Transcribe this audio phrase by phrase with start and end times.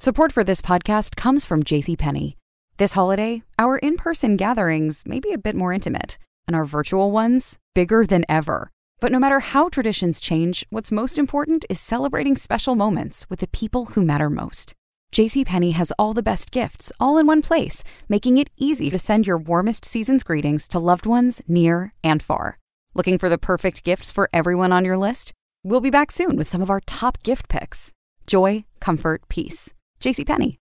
[0.00, 2.36] Support for this podcast comes from JCPenney.
[2.78, 7.10] This holiday, our in person gatherings may be a bit more intimate, and our virtual
[7.10, 8.70] ones bigger than ever.
[8.98, 13.48] But no matter how traditions change, what's most important is celebrating special moments with the
[13.48, 14.72] people who matter most.
[15.12, 19.26] JCPenney has all the best gifts all in one place, making it easy to send
[19.26, 22.58] your warmest season's greetings to loved ones near and far.
[22.94, 25.34] Looking for the perfect gifts for everyone on your list?
[25.62, 27.92] We'll be back soon with some of our top gift picks.
[28.26, 29.74] Joy, comfort, peace.
[30.00, 30.58] JCPenney.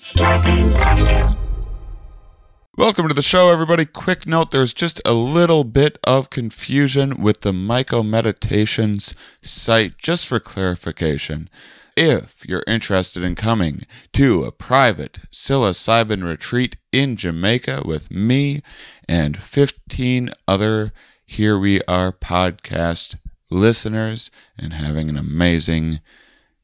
[0.00, 1.36] Scarpins Avenue.
[2.78, 3.84] Welcome to the show, everybody.
[3.84, 10.26] Quick note there's just a little bit of confusion with the Myco Meditations site, just
[10.26, 11.50] for clarification.
[11.96, 13.82] If you're interested in coming
[14.14, 18.62] to a private psilocybin retreat in Jamaica with me
[19.06, 20.92] and 15 other
[21.26, 23.16] Here We Are podcast
[23.50, 26.00] listeners and having an amazing,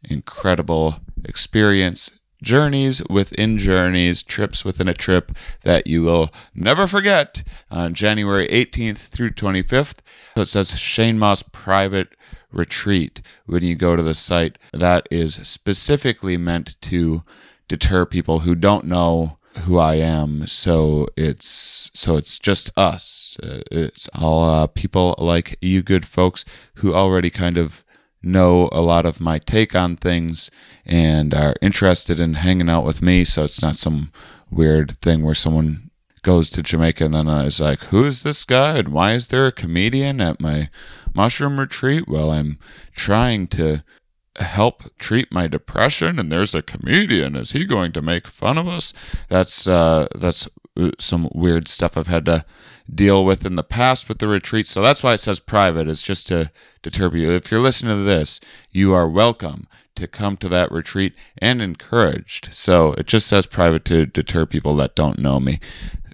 [0.02, 2.10] incredible experience
[2.42, 5.32] journeys within journeys, trips within a trip
[5.64, 9.98] that you will never forget on January 18th through 25th.
[10.36, 12.08] So it says Shane Mauss Private
[12.52, 14.56] Retreat when you go to the site.
[14.72, 17.22] That is specifically meant to
[17.66, 20.46] deter people who don't know who I am.
[20.46, 23.36] So it's so it's just us.
[23.42, 26.44] Uh, It's all uh, people like you, good folks,
[26.76, 27.82] who already kind of
[28.22, 30.50] know a lot of my take on things
[30.84, 33.24] and are interested in hanging out with me.
[33.24, 34.12] So it's not some
[34.50, 35.90] weird thing where someone
[36.22, 39.46] goes to Jamaica and then is like, who is this guy and why is there
[39.46, 40.68] a comedian at my
[41.14, 42.08] mushroom retreat?
[42.08, 42.58] Well, I'm
[42.94, 43.82] trying to
[44.36, 47.36] help treat my depression and there's a comedian.
[47.36, 48.92] Is he going to make fun of us?
[49.28, 52.44] That's uh that's uh, some weird stuff i've had to
[52.92, 55.88] deal with in the past with the retreat so that's why it says private.
[55.88, 56.50] It's just to
[56.82, 57.32] deter you.
[57.32, 62.54] If you're listening to this you are welcome to come to that retreat and encouraged.
[62.54, 65.58] So it just says private to deter people that don't know me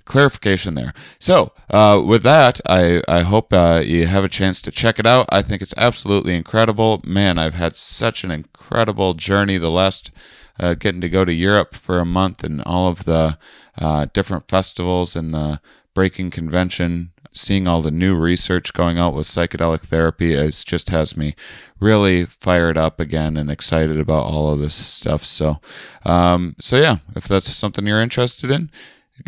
[0.05, 0.93] clarification there.
[1.19, 5.07] So, uh, with that, I, I hope uh, you have a chance to check it
[5.07, 5.27] out.
[5.31, 7.01] I think it's absolutely incredible.
[7.05, 10.11] Man, I've had such an incredible journey the last
[10.59, 13.39] uh, getting to go to Europe for a month and all of the
[13.79, 15.61] uh, different festivals and the
[15.95, 17.11] Breaking Convention.
[17.37, 21.35] Seeing all the new research going out with psychedelic therapy is just has me
[21.81, 25.25] really fired up again and excited about all of this stuff.
[25.25, 25.61] So,
[26.05, 28.71] um, so yeah, if that's something you're interested in,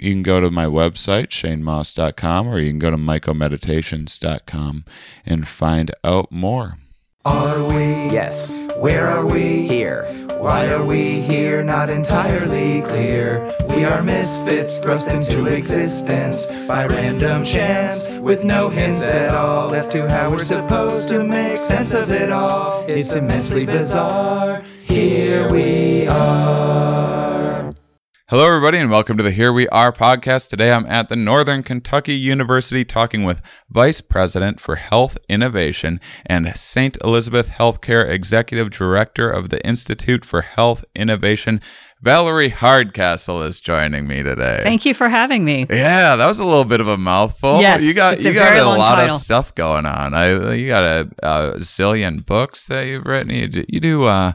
[0.00, 4.84] you can go to my website, shanemauss.com, or you can go to mycomeditations.com
[5.24, 6.78] and find out more.
[7.24, 7.84] Are we?
[8.12, 9.66] Yes, Where are we?
[9.66, 10.04] here.
[10.38, 11.64] Why are we here?
[11.64, 13.50] Not entirely clear.
[13.70, 19.88] We are misfits thrust into existence by random chance, with no hints at all as
[19.88, 22.84] to how we're supposed to make sense of it all.
[22.86, 24.62] It's immensely bizarre.
[24.82, 26.75] Here we are.
[28.28, 30.48] Hello, everybody, and welcome to the Here We Are podcast.
[30.48, 36.56] Today I'm at the Northern Kentucky University talking with Vice President for Health Innovation and
[36.56, 36.96] St.
[37.04, 41.60] Elizabeth Healthcare Executive Director of the Institute for Health Innovation.
[42.02, 44.58] Valerie Hardcastle is joining me today.
[44.64, 45.66] Thank you for having me.
[45.70, 47.60] Yeah, that was a little bit of a mouthful.
[47.60, 49.14] Yes, you got you got a lot title.
[49.14, 50.14] of stuff going on.
[50.14, 53.32] I you got a, a zillion books that you've written.
[53.32, 54.32] You do, you do uh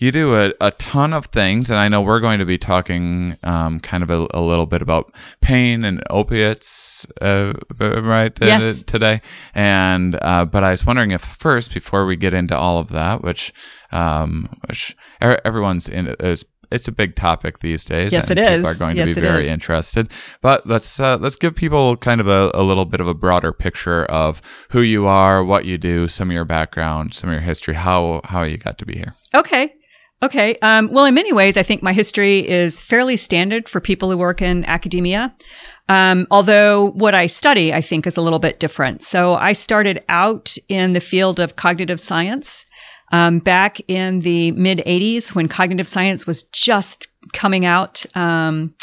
[0.00, 3.36] you do a, a ton of things, and I know we're going to be talking
[3.42, 8.40] um, kind of a, a little bit about pain and opiates, uh, right?
[8.42, 8.82] uh, Yes.
[8.82, 9.20] today.
[9.54, 13.22] And uh, but I was wondering if first, before we get into all of that,
[13.22, 13.52] which
[13.92, 18.12] um, which everyone's in is it's a big topic these days.
[18.12, 19.50] Yes, and it people are going Yes, to be very is.
[19.50, 20.10] interested.
[20.40, 23.52] But let's uh, let's give people kind of a, a little bit of a broader
[23.52, 24.40] picture of
[24.70, 28.20] who you are, what you do, some of your background, some of your history, how
[28.24, 29.14] how you got to be here.
[29.34, 29.74] Okay.
[30.22, 30.56] Okay.
[30.60, 34.18] Um, well, in many ways, I think my history is fairly standard for people who
[34.18, 35.34] work in academia.
[35.88, 39.02] Um, although what I study, I think, is a little bit different.
[39.02, 42.66] So I started out in the field of cognitive science
[43.12, 48.04] um, back in the mid 80s when cognitive science was just coming out.
[48.14, 48.74] Um,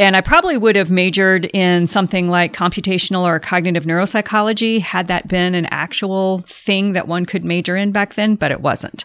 [0.00, 5.28] and I probably would have majored in something like computational or cognitive neuropsychology had that
[5.28, 9.04] been an actual thing that one could major in back then, but it wasn't.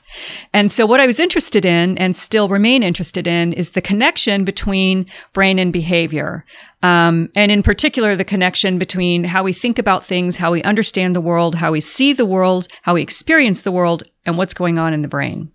[0.53, 4.45] And so what I was interested in and still remain interested in is the connection
[4.45, 6.45] between brain and behavior.
[6.81, 11.13] Um, and in particular, the connection between how we think about things, how we understand
[11.13, 14.79] the world, how we see the world, how we experience the world, and what's going
[14.79, 15.51] on in the brain.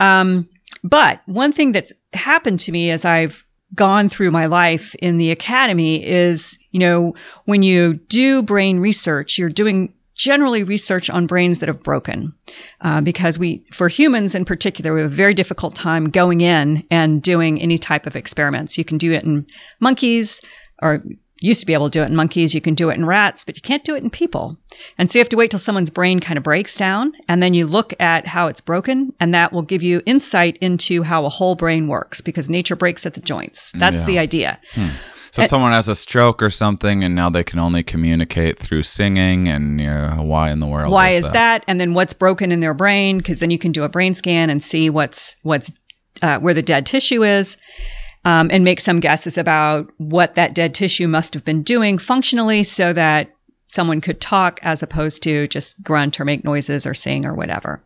[0.00, 0.50] Um,
[0.84, 5.30] but one thing that's happened to me as I've gone through my life in the
[5.30, 7.14] academy is, you know,
[7.44, 12.34] when you do brain research, you're doing generally research on brains that have broken,
[12.82, 16.84] uh, because we, for humans in particular, we have a very difficult time going in
[16.90, 18.76] and doing any type of experiments.
[18.76, 19.46] You can do it in
[19.80, 20.42] monkeys
[20.82, 21.02] or
[21.40, 22.54] used to be able to do it in monkeys.
[22.54, 24.58] You can do it in rats, but you can't do it in people.
[24.98, 27.54] And so you have to wait till someone's brain kind of breaks down and then
[27.54, 31.28] you look at how it's broken and that will give you insight into how a
[31.30, 33.72] whole brain works because nature breaks at the joints.
[33.72, 34.06] That's Yeah.
[34.06, 34.58] the idea.
[35.32, 39.46] So someone has a stroke or something, and now they can only communicate through singing.
[39.46, 40.90] And you know, why in the world?
[40.92, 41.62] Why is that?
[41.68, 43.18] And then what's broken in their brain?
[43.18, 45.70] Because then you can do a brain scan and see what's what's
[46.20, 47.58] uh, where the dead tissue is,
[48.24, 52.62] um, and make some guesses about what that dead tissue must have been doing functionally,
[52.62, 53.30] so that
[53.68, 57.84] someone could talk as opposed to just grunt or make noises or sing or whatever.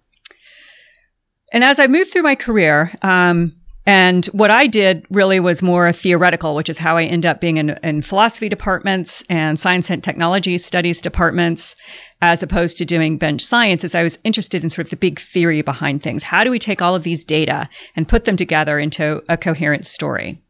[1.52, 3.54] And as I moved through my career, um,
[3.86, 7.58] and what I did really was more theoretical, which is how I end up being
[7.58, 11.76] in, in philosophy departments and science and technology studies departments,
[12.24, 15.20] as opposed to doing bench science, is I was interested in sort of the big
[15.20, 16.22] theory behind things.
[16.22, 19.84] How do we take all of these data and put them together into a coherent
[19.84, 20.40] story?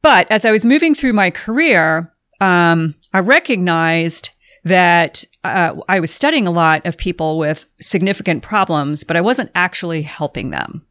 [0.00, 4.30] But as I was moving through my career, um, I recognized
[4.64, 9.50] that uh, I was studying a lot of people with significant problems, but I wasn't
[9.54, 10.86] actually helping them.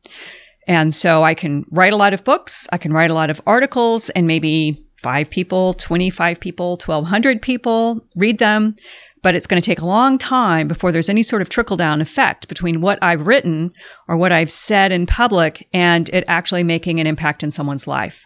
[0.67, 3.41] And so I can write a lot of books, I can write a lot of
[3.47, 8.75] articles, and maybe five people, 25 people, 1,200 people read them.
[9.21, 12.01] But it's going to take a long time before there's any sort of trickle down
[12.01, 13.71] effect between what I've written
[14.07, 18.25] or what I've said in public and it actually making an impact in someone's life.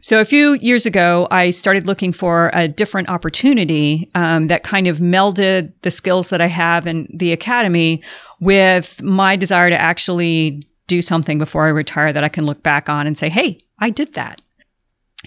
[0.00, 4.86] So a few years ago, I started looking for a different opportunity um, that kind
[4.86, 8.02] of melded the skills that I have in the academy
[8.40, 12.88] with my desire to actually do something before I retire that I can look back
[12.88, 14.40] on and say, "Hey, I did that."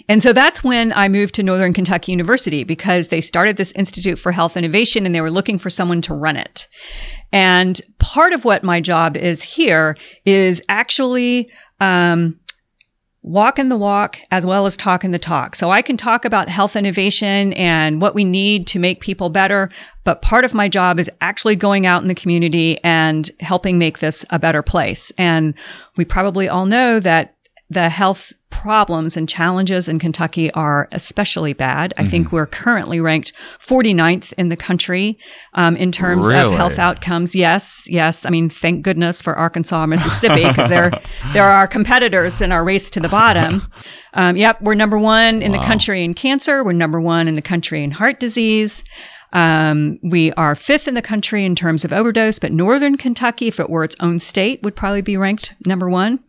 [0.10, 4.20] And so that's when I moved to Northern Kentucky University because they started this Institute
[4.20, 6.68] for Health Innovation and they were looking for someone to run it.
[7.32, 11.50] And part of what my job is here is actually
[11.80, 12.40] um,
[13.26, 15.56] walking the walk as well as talking the talk.
[15.56, 19.72] So I can talk about health innovation and what we need to make people better.
[20.04, 23.98] But part of my job is actually going out in the community and helping make
[23.98, 25.12] this a better place.
[25.18, 25.56] And
[25.98, 27.35] we probably all know that
[27.70, 31.94] the health problems and challenges in Kentucky are especially bad.
[31.98, 35.18] I think we're currently ranked 49th in the country
[35.56, 36.52] um, in terms Really?
[36.54, 37.36] of health outcomes.
[37.36, 38.26] Yes, yes.
[38.26, 40.92] I mean, thank goodness for Arkansas and Mississippi because they're
[41.34, 43.62] they're our competitors in our race to the bottom.
[44.18, 46.64] Um, yep, we're number one in the country in cancer.
[46.64, 48.86] We're number one in the country in heart disease.
[49.34, 53.60] Um, we are fifth in the country in terms of overdose, but Northern Kentucky, if
[53.60, 56.20] it were its own state, would probably be ranked number one.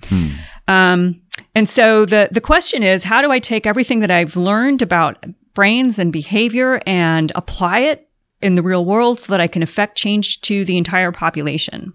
[0.66, 1.22] Um,
[1.54, 5.24] and so the the question is, how do I take everything that I've learned about
[5.54, 8.08] brains and behavior and apply it
[8.42, 11.92] in the real world so that I can affect change to the entire population?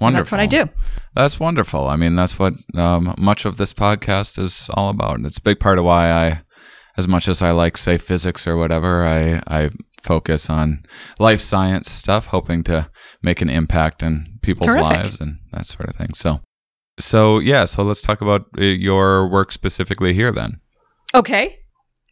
[0.00, 0.68] So that's what I do.
[1.14, 1.88] That's wonderful.
[1.88, 5.16] I mean, that's what um, much of this podcast is all about.
[5.16, 6.42] And it's a big part of why I,
[6.96, 9.70] as much as I like, say, physics or whatever, I, I
[10.02, 10.84] focus on
[11.18, 12.90] life science stuff, hoping to
[13.22, 14.90] make an impact in people's Terrific.
[14.90, 16.12] lives and that sort of thing.
[16.14, 16.40] So,
[17.00, 20.60] so yeah, so let's talk about uh, your work specifically here then.
[21.14, 21.58] Okay.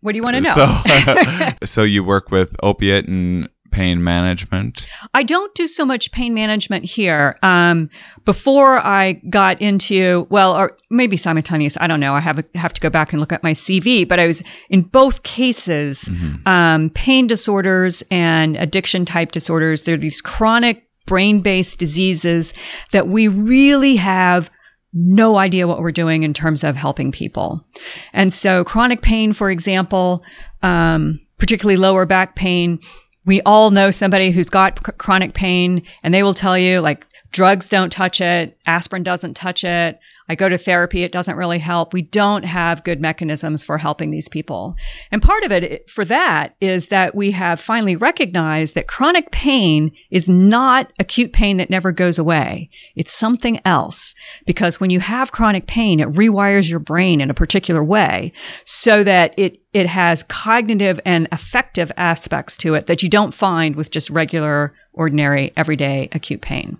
[0.00, 0.54] What do you want to know?
[0.54, 4.86] So, so you work with opiate and pain management.
[5.12, 7.36] I don't do so much pain management here.
[7.42, 7.90] Um,
[8.24, 12.14] before I got into, well, or maybe simultaneous, I don't know.
[12.14, 14.82] I have, have to go back and look at my CV, but I was in
[14.82, 16.08] both cases,
[16.46, 19.82] um, pain disorders and addiction type disorders.
[19.82, 22.54] They're these chronic brain based diseases
[22.92, 24.50] that we really have
[24.98, 27.64] no idea what we're doing in terms of helping people.
[28.12, 30.24] And so chronic pain, for example,
[30.62, 32.80] um, particularly lower back pain,
[33.24, 37.06] we all know somebody who's got chr- chronic pain and they will tell you like
[37.30, 38.58] drugs don't touch it.
[38.66, 40.00] Aspirin doesn't touch it.
[40.28, 41.02] I go to therapy.
[41.02, 41.92] It doesn't really help.
[41.92, 44.74] We don't have good mechanisms for helping these people.
[45.10, 49.92] And part of it for that is that we have finally recognized that chronic pain
[50.10, 52.70] is not acute pain that never goes away.
[52.94, 54.14] It's something else
[54.46, 58.32] because when you have chronic pain, it rewires your brain in a particular way
[58.64, 63.76] so that it it has cognitive and affective aspects to it that you don't find
[63.76, 66.76] with just regular, ordinary, everyday acute pain.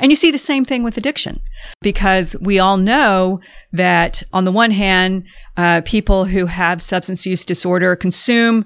[0.00, 1.40] And you see the same thing with addiction
[1.82, 3.40] because we all know
[3.72, 5.24] that on the one hand,
[5.56, 8.64] uh, people who have substance use disorder consume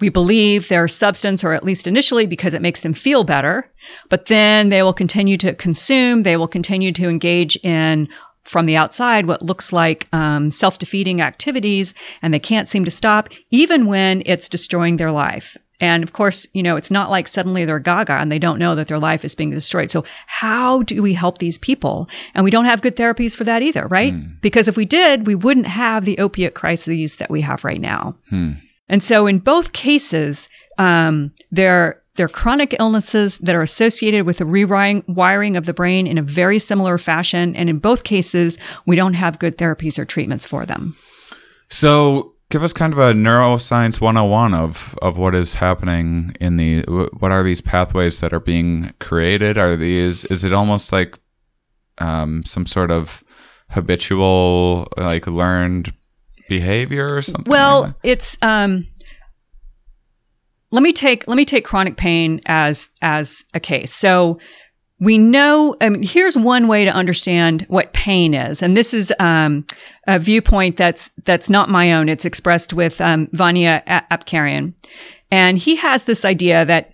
[0.00, 3.70] we believe their substance, or at least initially, because it makes them feel better.
[4.08, 6.22] But then they will continue to consume.
[6.22, 8.08] They will continue to engage in
[8.44, 11.92] from the outside what looks like um, self-defeating activities,
[12.22, 15.58] and they can't seem to stop, even when it's destroying their life.
[15.80, 18.74] And of course, you know, it's not like suddenly they're gaga and they don't know
[18.74, 19.90] that their life is being destroyed.
[19.90, 22.08] So how do we help these people?
[22.34, 24.12] And we don't have good therapies for that either, right?
[24.40, 28.16] Because if we did, we wouldn't have the opiate crises that we have right now.
[28.88, 34.44] And so in both cases, um, they're, they're chronic illnesses that are associated with the
[34.44, 37.54] rewiring of the brain in a very similar fashion.
[37.56, 40.96] And in both cases, we don't have good therapies or treatments for them.
[41.68, 46.82] So, give us kind of a neuroscience 101 of of what is happening in the
[47.18, 49.56] what are these pathways that are being created?
[49.56, 51.18] Are these is it almost like
[51.98, 53.22] um, some sort of
[53.70, 55.94] habitual like learned
[56.48, 57.50] behavior or something?
[57.50, 57.94] Well, that?
[58.02, 58.86] it's um
[60.70, 63.92] let me take let me take chronic pain as as a case.
[63.92, 64.38] So
[65.00, 68.62] we know I mean, here's one way to understand what pain is.
[68.62, 69.64] And this is um,
[70.06, 72.08] a viewpoint that's that's not my own.
[72.08, 74.74] It's expressed with um, Vania Apkarian.
[75.30, 76.92] And he has this idea that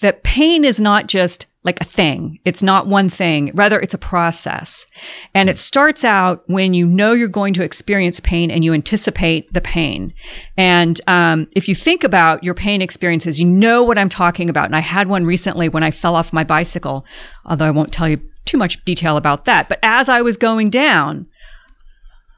[0.00, 2.40] that pain is not just like a thing.
[2.44, 3.52] It's not one thing.
[3.54, 4.86] Rather, it's a process.
[5.32, 9.52] And it starts out when you know you're going to experience pain and you anticipate
[9.52, 10.12] the pain.
[10.56, 14.66] And um, if you think about your pain experiences, you know what I'm talking about.
[14.66, 17.04] And I had one recently when I fell off my bicycle,
[17.44, 19.68] although I won't tell you too much detail about that.
[19.68, 21.28] But as I was going down,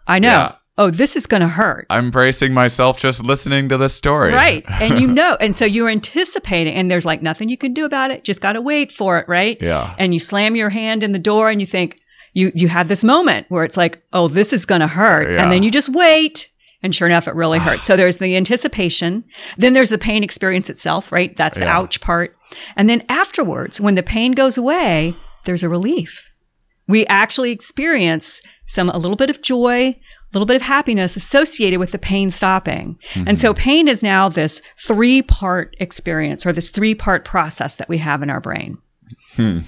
[0.06, 0.54] I know, Yeah.
[0.76, 1.86] Oh, this is going to hurt.
[1.90, 4.32] I'm bracing myself just listening to this story.
[4.32, 4.64] Right.
[4.68, 8.10] And you know, and so you're anticipating, and there's like nothing you can do about
[8.10, 8.24] it.
[8.24, 9.28] Just got to wait for it.
[9.28, 9.60] Right.
[9.62, 9.94] Yeah.
[9.98, 12.00] And you slam your hand in the door and you think,
[12.32, 15.30] you, you have this moment where it's like, oh, this is going to hurt.
[15.30, 15.42] Yeah.
[15.42, 16.50] And then you just wait.
[16.82, 17.84] And sure enough, it really hurts.
[17.86, 19.22] So there's the anticipation.
[19.56, 21.36] Then there's the pain experience itself, right?
[21.36, 21.78] That's the Yeah.
[21.78, 22.36] ouch part.
[22.76, 25.14] And then afterwards, when the pain goes away,
[25.44, 26.30] there's a relief.
[26.88, 29.98] We actually experience some, a little bit of joy,
[30.38, 32.98] little bit of happiness associated with the pain stopping.
[33.14, 33.62] And so mm-hmm.
[33.62, 38.22] pain is now this three part experience or this three part process that we have
[38.22, 38.78] in our brain.
[39.34, 39.60] Hmm.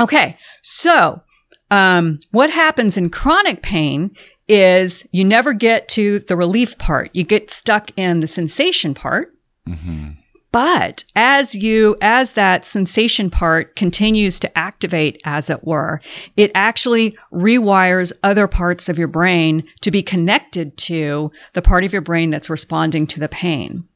[0.00, 0.36] Okay.
[0.62, 1.22] So,
[1.70, 4.14] um, what happens in chronic pain
[4.48, 7.10] is you never get to the relief part.
[7.12, 9.34] You get stuck in the sensation part.
[9.68, 10.10] Mm-hmm.
[10.56, 16.00] But as you, as that sensation part continues to activate, as it were,
[16.34, 21.92] it actually rewires other parts of your brain to be connected to the part of
[21.92, 23.86] your brain that's responding to the pain.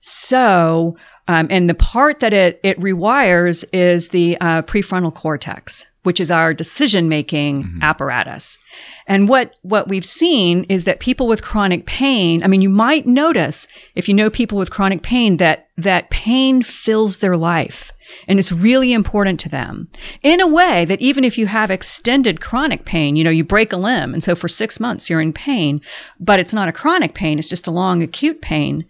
[0.00, 0.96] So,
[1.28, 6.30] um, and the part that it, it rewires is the uh, prefrontal cortex, which is
[6.30, 7.82] our decision making mm-hmm.
[7.82, 8.58] apparatus.
[9.06, 13.06] And what, what we've seen is that people with chronic pain, I mean, you might
[13.06, 17.92] notice if you know people with chronic pain that, that pain fills their life.
[18.26, 19.88] And it's really important to them
[20.22, 23.72] in a way that even if you have extended chronic pain, you know, you break
[23.72, 24.14] a limb.
[24.14, 25.80] And so for six months you're in pain,
[26.18, 27.38] but it's not a chronic pain.
[27.38, 28.86] It's just a long acute pain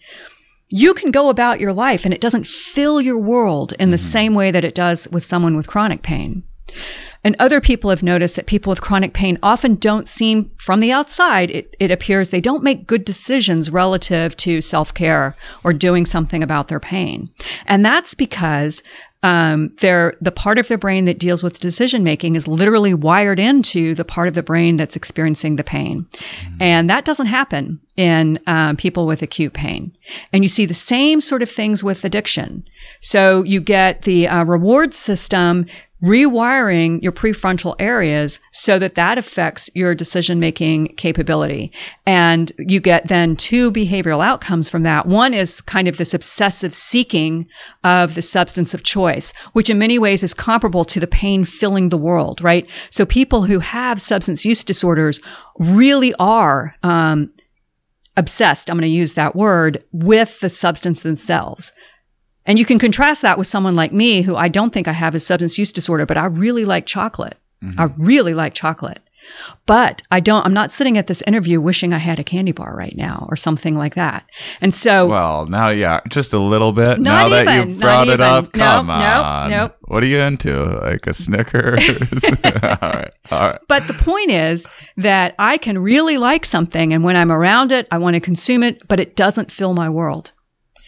[0.71, 4.07] you can go about your life and it doesn't fill your world in the mm-hmm.
[4.07, 6.45] same way that it does with someone with chronic pain.
[7.23, 10.91] And other people have noticed that people with chronic pain often don't seem, from the
[10.91, 16.07] outside, it, it appears they don't make good decisions relative to self care or doing
[16.07, 17.29] something about their pain.
[17.67, 18.83] And that's because
[19.23, 23.39] um, they're, the part of their brain that deals with decision making is literally wired
[23.39, 26.07] into the part of the brain that's experiencing the pain.
[26.59, 29.93] And that doesn't happen in um, people with acute pain.
[30.33, 32.65] And you see the same sort of things with addiction.
[33.01, 35.67] So you get the uh, reward system
[36.03, 41.73] rewiring your prefrontal areas so that that affects your decision making capability.
[42.07, 45.07] And you get then two behavioral outcomes from that.
[45.07, 47.47] One is kind of this obsessive seeking
[47.85, 51.91] of the substance of choice, which in many ways is comparable to the pain filling
[51.91, 52.69] the world, right?
[52.89, 55.21] So people who have substance use disorders
[55.59, 57.31] really are, um,
[58.17, 61.73] obsessed, I'm going to use that word, with the substance themselves.
[62.47, 65.15] And you can contrast that with someone like me who I don't think I have
[65.15, 67.37] a substance use disorder, but I really like chocolate.
[67.63, 67.81] Mm-hmm.
[67.81, 69.01] I really like chocolate.
[69.67, 72.75] But I don't, I'm not sitting at this interview wishing I had a candy bar
[72.75, 74.25] right now or something like that.
[74.63, 76.99] And so, Well, now, yeah, just a little bit.
[76.99, 78.21] Not now that you've brought it even.
[78.23, 79.51] up, Nope, come nope, on.
[79.51, 79.77] nope.
[79.83, 80.65] What are you into?
[80.81, 81.89] Like a Snickers?
[82.25, 83.59] all right, all right.
[83.69, 84.67] but the point is
[84.97, 86.93] that I can really like something.
[86.93, 89.91] And when I'm around it, I want to consume it, but it doesn't fill my
[89.91, 90.33] world.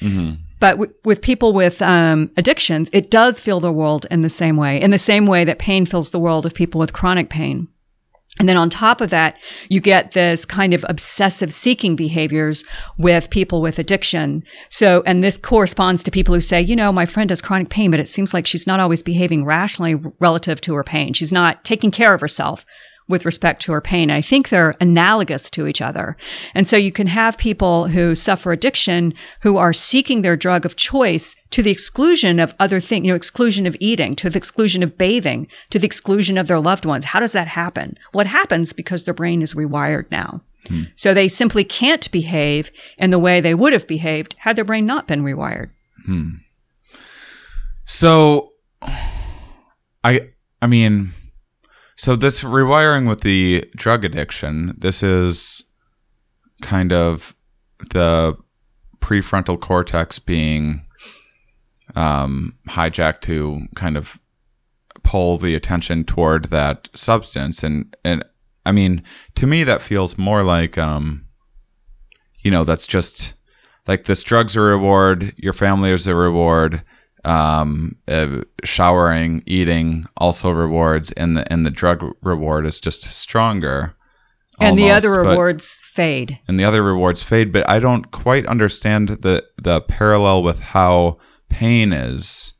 [0.00, 0.42] Mm-hmm.
[0.62, 4.56] But w- with people with um, addictions, it does fill the world in the same
[4.56, 7.66] way, in the same way that pain fills the world of people with chronic pain.
[8.38, 9.36] And then on top of that,
[9.68, 12.64] you get this kind of obsessive seeking behaviors
[12.96, 14.44] with people with addiction.
[14.68, 17.90] So, and this corresponds to people who say, you know, my friend has chronic pain,
[17.90, 21.12] but it seems like she's not always behaving rationally relative to her pain.
[21.12, 22.64] She's not taking care of herself
[23.12, 24.10] with respect to her pain.
[24.10, 26.16] I think they're analogous to each other.
[26.54, 30.76] And so you can have people who suffer addiction who are seeking their drug of
[30.76, 34.82] choice to the exclusion of other things, you know, exclusion of eating, to the exclusion
[34.82, 37.04] of bathing, to the exclusion of their loved ones.
[37.04, 37.98] How does that happen?
[38.14, 40.40] Well, it happens because their brain is rewired now.
[40.68, 40.84] Hmm.
[40.94, 44.86] So they simply can't behave in the way they would have behaved had their brain
[44.86, 45.68] not been rewired.
[46.06, 46.30] Hmm.
[47.84, 48.52] So,
[50.02, 50.30] I
[50.62, 51.12] I mean,
[52.02, 55.64] so this rewiring with the drug addiction, this is
[56.60, 57.32] kind of
[57.90, 58.36] the
[58.98, 60.84] prefrontal cortex being
[61.94, 64.18] um, hijacked to kind of
[65.04, 68.24] pull the attention toward that substance, and and
[68.66, 69.04] I mean,
[69.36, 71.26] to me, that feels more like um,
[72.40, 73.34] you know, that's just
[73.86, 76.82] like this drug's a reward, your family is a reward,
[77.24, 83.94] um, uh, showering, eating also rewards, and the and the drug reward is just stronger.
[84.60, 86.38] And the almost, other but- rewards fade.
[86.46, 87.52] and the other rewards fade.
[87.52, 92.54] But I don't quite understand the the parallel with how pain is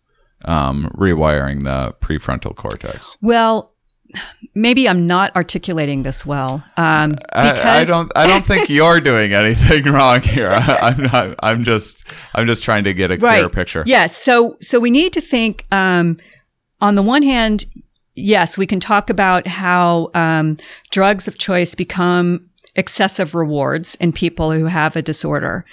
[0.45, 3.16] um, rewiring the prefrontal cortex.
[3.21, 3.71] Well,
[4.54, 6.64] maybe I'm not articulating this well.
[6.76, 8.12] Um, because I, I don't.
[8.16, 10.50] I don't think you're doing anything wrong here.
[10.50, 11.37] I, I'm not.
[11.42, 12.04] I'm just.
[12.35, 13.85] I'm just trying to get a clearer picture.
[13.87, 14.16] Yes.
[14.16, 16.19] So so we need to think um,
[16.81, 17.66] on the one hand,
[18.14, 20.57] yes, we can talk about how um,
[20.90, 25.64] drugs of choice become excessive rewards in people who have a disorder,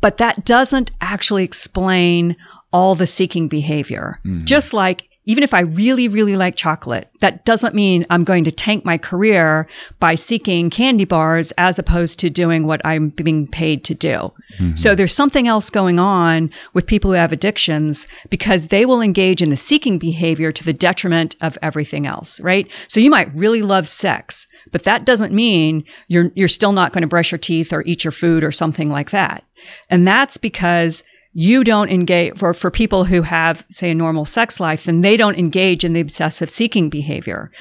[0.00, 2.36] but that doesn't actually explain
[2.72, 4.20] all the seeking behavior.
[4.44, 8.52] Just like even if I really, really like chocolate, that doesn't mean I'm going to
[8.52, 9.68] tank my career
[9.98, 14.32] by seeking candy bars as opposed to doing what I'm being paid to do.
[14.58, 14.76] Mm-hmm.
[14.76, 19.42] So there's something else going on with people who have addictions because they will engage
[19.42, 22.70] in the seeking behavior to the detriment of everything else, right?
[22.86, 27.02] So you might really love sex, but that doesn't mean you're, you're still not going
[27.02, 29.42] to brush your teeth or eat your food or something like that.
[29.90, 31.02] And that's because
[31.38, 35.18] you don't engage for, for people who have, say, a normal sex life, then they
[35.18, 37.52] don't engage in the obsessive seeking behavior.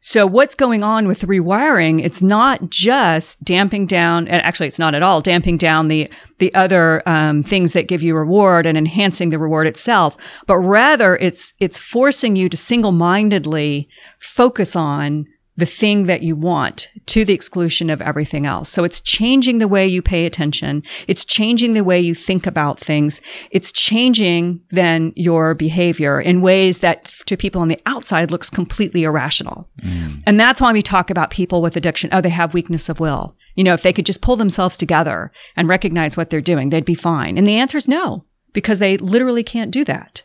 [0.00, 2.04] So what's going on with rewiring?
[2.04, 6.52] It's not just damping down, and actually it's not at all damping down the, the
[6.52, 10.14] other, um, things that give you reward and enhancing the reward itself,
[10.46, 15.24] but rather it's, it's forcing you to single-mindedly focus on
[15.56, 18.70] the thing that you want to the exclusion of everything else.
[18.70, 20.82] So it's changing the way you pay attention.
[21.06, 23.20] It's changing the way you think about things.
[23.50, 29.04] It's changing then your behavior in ways that to people on the outside looks completely
[29.04, 29.68] irrational.
[29.82, 30.22] Mm.
[30.26, 32.08] And that's why we talk about people with addiction.
[32.12, 33.36] Oh, they have weakness of will.
[33.54, 36.84] You know, if they could just pull themselves together and recognize what they're doing, they'd
[36.84, 37.36] be fine.
[37.36, 40.24] And the answer is no, because they literally can't do that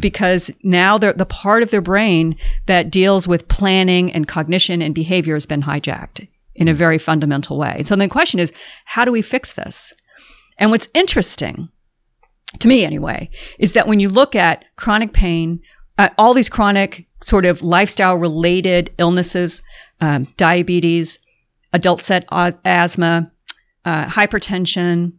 [0.00, 5.34] because now the part of their brain that deals with planning and cognition and behavior
[5.34, 7.74] has been hijacked in a very fundamental way.
[7.78, 8.52] And so the question is,
[8.84, 9.94] how do we fix this?
[10.58, 11.68] And what's interesting
[12.60, 15.60] to me anyway, is that when you look at chronic pain,
[15.98, 19.62] uh, all these chronic sort of lifestyle related illnesses,
[20.00, 21.18] um, diabetes,
[21.72, 23.30] adult set as- asthma,
[23.84, 25.12] uh, hypertension,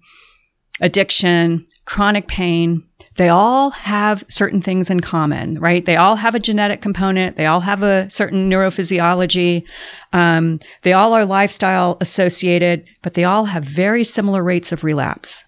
[0.81, 2.83] addiction, chronic pain,
[3.19, 5.85] they all have certain things in common, right?
[5.85, 7.35] They all have a genetic component.
[7.35, 9.65] They all have a certain neurophysiology.
[10.13, 15.43] Um, they all are lifestyle associated, but they all have very similar rates of relapse.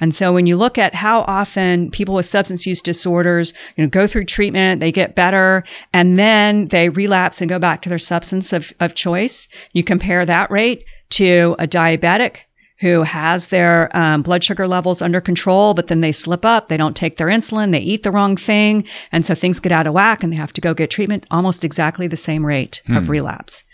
[0.00, 3.90] And so when you look at how often people with substance use disorders, you know,
[3.90, 7.98] go through treatment, they get better, and then they relapse and go back to their
[7.98, 12.44] substance of, of choice, you compare that rate to a diabetic
[12.80, 16.76] who has their um, blood sugar levels under control, but then they slip up, they
[16.76, 19.92] don't take their insulin, they eat the wrong thing, and so things get out of
[19.92, 23.64] whack and they have to go get treatment, almost exactly the same rate of relapse.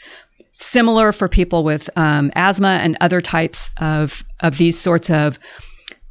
[0.51, 5.38] Similar for people with um, asthma and other types of of these sorts of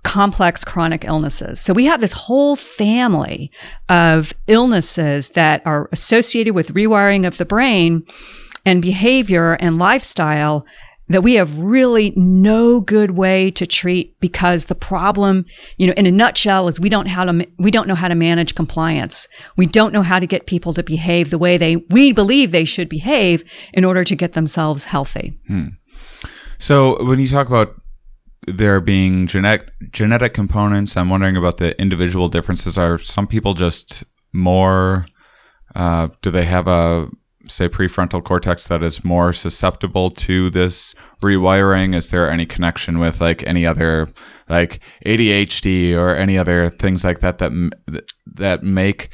[0.03, 1.59] complex chronic illnesses.
[1.59, 3.51] So we have this whole family
[3.89, 8.05] of illnesses that are associated with rewiring of the brain
[8.65, 10.65] and behavior and lifestyle
[11.07, 15.45] that we have really no good way to treat because the problem,
[15.77, 18.15] you know, in a nutshell is we don't how to, we don't know how to
[18.15, 19.27] manage compliance.
[19.55, 22.65] We don't know how to get people to behave the way they, we believe they
[22.65, 25.39] should behave in order to get themselves healthy.
[26.57, 27.75] So when you talk about
[28.47, 32.77] there being genetic genetic components, I'm wondering about the individual differences.
[32.77, 35.05] Are some people just more?
[35.73, 37.09] Uh, do they have a
[37.47, 41.95] say prefrontal cortex that is more susceptible to this rewiring?
[41.95, 44.09] Is there any connection with like any other
[44.49, 47.51] like ADHD or any other things like that that
[48.25, 49.09] that make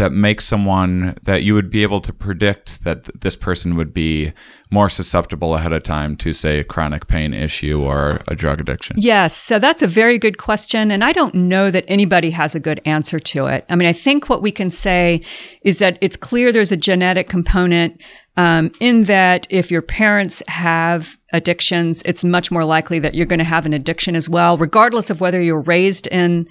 [0.00, 3.92] that makes someone that you would be able to predict that th- this person would
[3.92, 4.32] be
[4.70, 8.96] more susceptible ahead of time to say a chronic pain issue or a drug addiction?
[8.98, 10.90] Yes, so that's a very good question.
[10.90, 13.66] And I don't know that anybody has a good answer to it.
[13.68, 15.20] I mean, I think what we can say
[15.60, 18.00] is that it's clear there's a genetic component
[18.38, 23.38] um, in that if your parents have addictions, it's much more likely that you're going
[23.38, 26.46] to have an addiction as well, regardless of whether you're raised in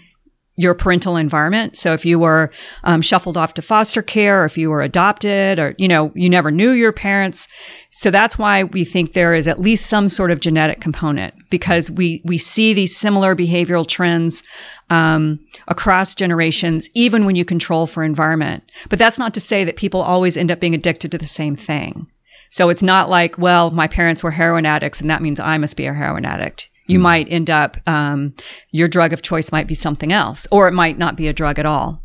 [0.60, 1.78] your parental environment.
[1.78, 2.52] So if you were
[2.84, 6.30] um, shuffled off to foster care, or if you were adopted, or you know you
[6.30, 7.48] never knew your parents,
[7.92, 11.90] so that's why we think there is at least some sort of genetic component because
[11.90, 14.44] we we see these similar behavioral trends
[14.90, 18.64] um, across generations, even when you control for environment.
[18.90, 21.56] But that's not to say that people always end up being addicted to the same
[21.56, 22.08] thing.
[22.52, 25.78] So it's not like, well, my parents were heroin addicts, and that means I must
[25.78, 27.04] be a heroin addict you mm.
[27.04, 28.34] might end up, um,
[28.72, 31.60] your drug of choice might be something else, or it might not be a drug
[31.60, 32.04] at all.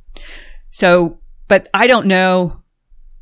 [0.70, 1.18] So,
[1.48, 2.60] but I don't know.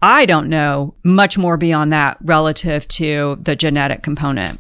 [0.03, 4.59] I don't know much more beyond that relative to the genetic component.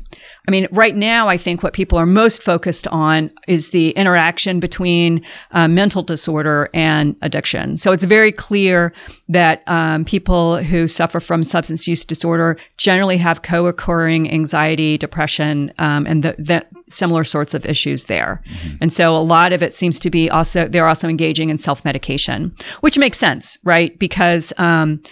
[0.48, 4.58] I mean, right now, I think what people are most focused on is the interaction
[4.58, 7.76] between uh, mental disorder and addiction.
[7.76, 8.92] So it's very clear
[9.28, 16.06] that um, people who suffer from substance use disorder generally have co-occurring anxiety, depression, um,
[16.06, 18.42] and the, the, similar sorts of issues there.
[18.44, 18.76] Mm-hmm.
[18.82, 22.54] And so a lot of it seems to be also they're also engaging in self-medication,
[22.80, 23.98] which makes sense, right?
[23.98, 25.02] Because um,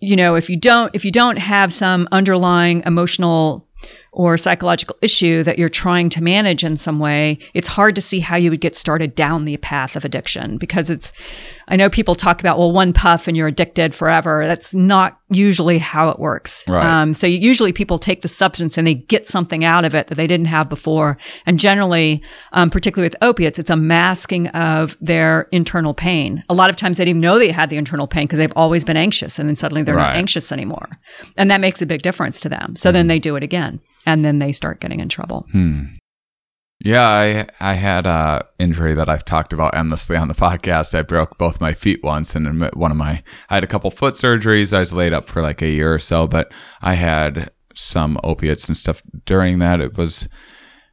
[0.00, 3.68] you know, if you don't if you don't have some underlying emotional
[4.14, 8.20] or psychological issue that you're trying to manage in some way, it's hard to see
[8.20, 11.14] how you would get started down the path of addiction because it's,
[11.68, 14.46] I know people talk about, well, one puff and you're addicted forever.
[14.46, 16.68] That's not usually how it works.
[16.68, 16.84] Right.
[16.84, 20.16] Um, so usually people take the substance and they get something out of it that
[20.16, 21.16] they didn't have before.
[21.46, 22.22] And generally,
[22.52, 26.44] um, particularly with opiates, it's a masking of their internal pain.
[26.50, 28.52] A lot of times they didn't even know they had the internal pain because they've
[28.56, 30.08] always been anxious and then suddenly they're right.
[30.08, 30.90] not anxious anymore.
[31.38, 32.76] And that makes a big difference to them.
[32.76, 32.94] So mm-hmm.
[32.94, 35.46] then they do it again and then they start getting in trouble.
[35.52, 35.84] Hmm.
[36.84, 40.98] Yeah, I I had a injury that I've talked about endlessly on the podcast.
[40.98, 44.14] I broke both my feet once, and one of my I had a couple foot
[44.14, 44.72] surgeries.
[44.72, 48.68] I was laid up for like a year or so, but I had some opiates
[48.68, 49.80] and stuff during that.
[49.80, 50.28] It was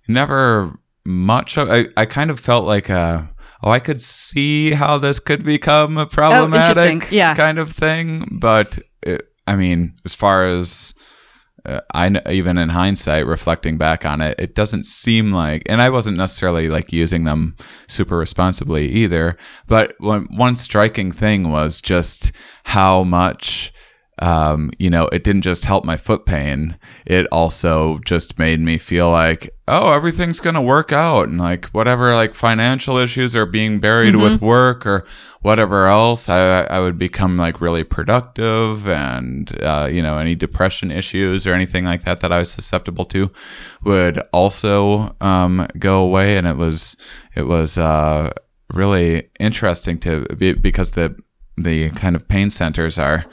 [0.07, 1.57] never much.
[1.57, 5.43] Of, I I kind of felt like a oh I could see how this could
[5.43, 7.33] become a oh, problematic oh, yeah.
[7.33, 10.93] kind of thing, but it, I mean, as far as
[11.65, 15.89] uh, I even in hindsight, reflecting back on it, it doesn't seem like, and I
[15.89, 17.55] wasn't necessarily like using them
[17.87, 19.37] super responsibly either.
[19.67, 22.31] But one, one striking thing was just
[22.63, 23.73] how much
[24.21, 26.77] um, you know, it didn't just help my foot pain.
[27.05, 31.29] It also just made me feel like, oh, everything's going to work out.
[31.29, 34.23] And like whatever, like financial issues are being buried mm-hmm.
[34.23, 35.05] with work or
[35.41, 38.87] whatever else, I, I would become like really productive.
[38.89, 43.05] And, uh, you know, any depression issues or anything like that that I was susceptible
[43.05, 43.31] to
[43.85, 46.35] would also, um, go away.
[46.35, 46.97] And it was,
[47.35, 48.31] it was, uh,
[48.73, 51.15] really interesting to be because the,
[51.57, 53.25] the kind of pain centers are,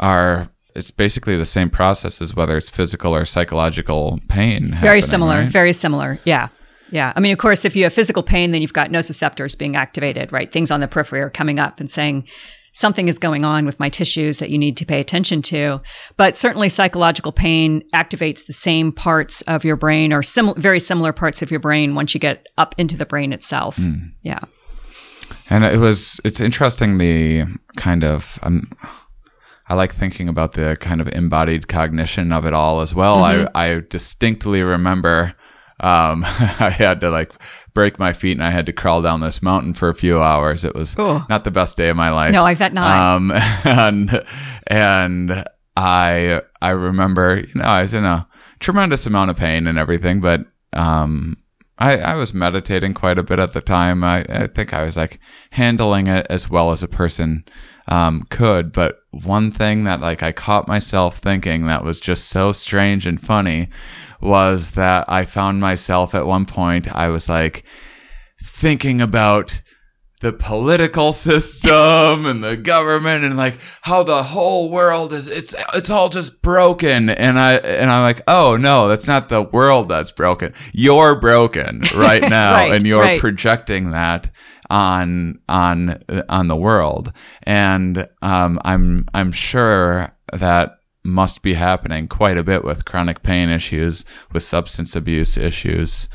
[0.00, 4.74] are it's basically the same processes, whether it's physical or psychological pain.
[4.74, 5.36] Very similar.
[5.36, 5.50] Right?
[5.50, 6.18] Very similar.
[6.24, 6.48] Yeah.
[6.90, 7.12] Yeah.
[7.14, 10.32] I mean, of course, if you have physical pain, then you've got nociceptors being activated,
[10.32, 10.50] right?
[10.50, 12.26] Things on the periphery are coming up and saying,
[12.72, 15.80] something is going on with my tissues that you need to pay attention to.
[16.16, 21.12] But certainly psychological pain activates the same parts of your brain or sim- very similar
[21.12, 23.76] parts of your brain once you get up into the brain itself.
[23.76, 24.10] Mm.
[24.22, 24.40] Yeah.
[25.48, 27.44] And it was, it's interesting the
[27.76, 28.68] kind of, um,
[29.68, 33.18] I like thinking about the kind of embodied cognition of it all as well.
[33.18, 33.56] Mm-hmm.
[33.56, 35.34] I, I distinctly remember
[35.80, 37.32] um, I had to like
[37.72, 40.64] break my feet and I had to crawl down this mountain for a few hours.
[40.64, 41.24] It was Ooh.
[41.28, 42.32] not the best day of my life.
[42.32, 43.16] No, I bet not.
[43.16, 43.32] Um,
[43.64, 44.24] and,
[44.66, 45.44] and
[45.76, 48.28] I, I remember, you know, I was in a
[48.60, 51.36] tremendous amount of pain and everything, but, um,
[51.76, 54.04] I, I was meditating quite a bit at the time.
[54.04, 55.18] I, I think I was like
[55.50, 57.44] handling it as well as a person
[57.88, 58.70] um, could.
[58.70, 63.20] But one thing that like I caught myself thinking that was just so strange and
[63.20, 63.68] funny
[64.20, 67.64] was that I found myself at one point I was like
[68.42, 69.60] thinking about
[70.20, 75.90] the political system and the government and like how the whole world is it's it's
[75.90, 77.10] all just broken.
[77.10, 80.54] And I and I'm like oh no that's not the world that's broken.
[80.72, 83.20] You're broken right now right, and you're right.
[83.20, 84.30] projecting that
[84.74, 87.12] on on on the world,
[87.44, 93.50] and um, I'm I'm sure that must be happening quite a bit with chronic pain
[93.50, 96.08] issues, with substance abuse issues.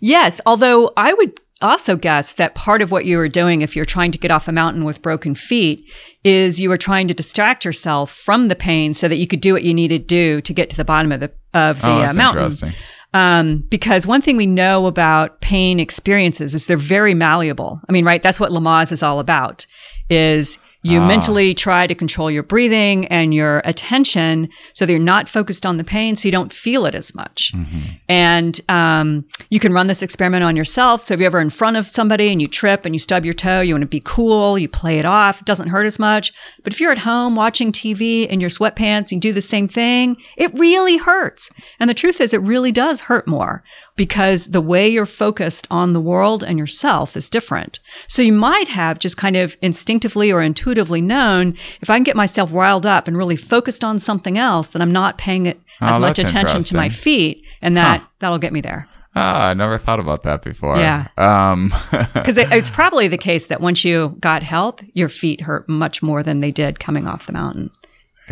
[0.00, 3.86] Yes, although I would also guess that part of what you were doing if you're
[3.86, 5.82] trying to get off a mountain with broken feet
[6.22, 9.54] is you were trying to distract yourself from the pain so that you could do
[9.54, 12.04] what you needed to do to get to the bottom of the of the oh,
[12.04, 12.44] uh, mountain.
[12.44, 12.74] interesting.
[13.16, 17.80] Um, because one thing we know about pain experiences is they're very malleable.
[17.88, 18.22] I mean, right?
[18.22, 19.66] That's what Lamaze is all about.
[20.10, 21.06] Is you Ah.
[21.06, 25.76] mentally try to control your breathing and your attention so that you're not focused on
[25.76, 27.52] the pain, so you don't feel it as much.
[27.54, 27.80] Mm-hmm.
[28.08, 31.02] And um, you can run this experiment on yourself.
[31.02, 33.34] So if you're ever in front of somebody and you trip and you stub your
[33.34, 35.40] toe, you want to be cool, you play it off.
[35.40, 36.32] It doesn't hurt as much.
[36.62, 39.68] But if you're at home watching TV in your sweatpants and you do the same
[39.68, 41.50] thing, it really hurts.
[41.80, 43.62] And the truth is, it really does hurt more
[43.96, 47.80] because the way you're focused on the world and yourself is different.
[48.06, 52.16] So you might have just kind of instinctively or intuitively known if I can get
[52.16, 55.96] myself riled up and really focused on something else, then I'm not paying it as
[55.96, 58.88] Oh, much attention to my feet, and that that'll get me there.
[59.18, 60.76] Ah, I never thought about that before.
[60.76, 61.08] Yeah.
[61.16, 61.72] Um,
[62.12, 66.02] Because it, it's probably the case that once you got help, your feet hurt much
[66.02, 67.70] more than they did coming off the mountain.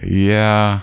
[0.02, 0.80] yeah.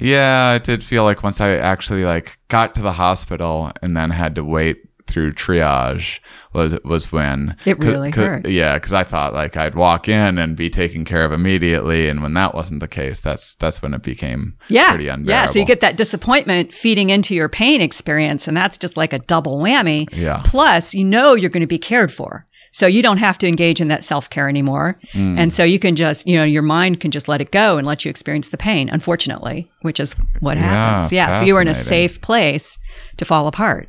[0.00, 4.10] Yeah, it did feel like once I actually like got to the hospital and then
[4.10, 4.78] had to wait
[5.08, 6.18] through triage
[6.52, 8.48] was was when It really hurt.
[8.48, 12.22] Yeah, because I thought like I'd walk in and be taken care of immediately, and
[12.22, 14.90] when that wasn't the case, that's that's when it became Yeah.
[14.90, 15.30] pretty unbearable.
[15.30, 15.46] Yeah.
[15.46, 19.20] So you get that disappointment feeding into your pain experience, and that's just like a
[19.20, 20.08] double whammy.
[20.12, 20.42] Yeah.
[20.44, 22.46] Plus, you know you're going to be cared for.
[22.76, 25.00] So you don't have to engage in that self care anymore.
[25.14, 25.38] Mm.
[25.38, 27.86] And so you can just, you know, your mind can just let it go and
[27.86, 31.10] let you experience the pain, unfortunately, which is what Yeah, happens.
[31.10, 31.38] Yeah.
[31.38, 32.78] So you were in a safe place
[33.16, 33.88] to fall apart.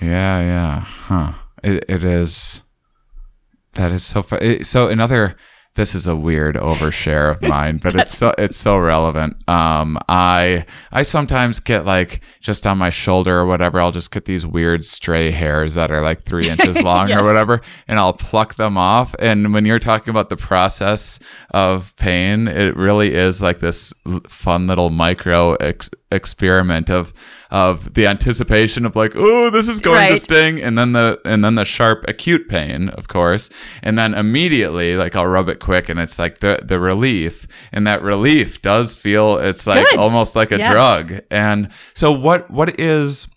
[0.00, 1.32] Yeah, yeah, huh?
[1.62, 2.62] It, it is.
[3.74, 4.22] That is so.
[4.22, 5.36] Fu- it, so another.
[5.74, 9.36] This is a weird overshare of mine, but it's so it's so relevant.
[9.48, 13.80] Um, I I sometimes get like just on my shoulder or whatever.
[13.80, 17.22] I'll just get these weird stray hairs that are like three inches long Yes.
[17.22, 19.14] or whatever, and I'll pluck them off.
[19.18, 21.18] And when you're talking about the process
[21.52, 23.94] of pain, it really is like this
[24.28, 27.12] fun little micro ex- experiment of
[27.50, 31.44] of the anticipation of like, oh, this is going to sting, and then the and
[31.44, 33.50] then the sharp acute pain, of course,
[33.82, 37.86] and then immediately like I'll rub it quick, and it's like the the relief, and
[37.86, 39.98] that relief does feel it's like Good.
[39.98, 40.72] almost like a Yeah.
[40.72, 41.20] drug.
[41.30, 43.28] And so what what is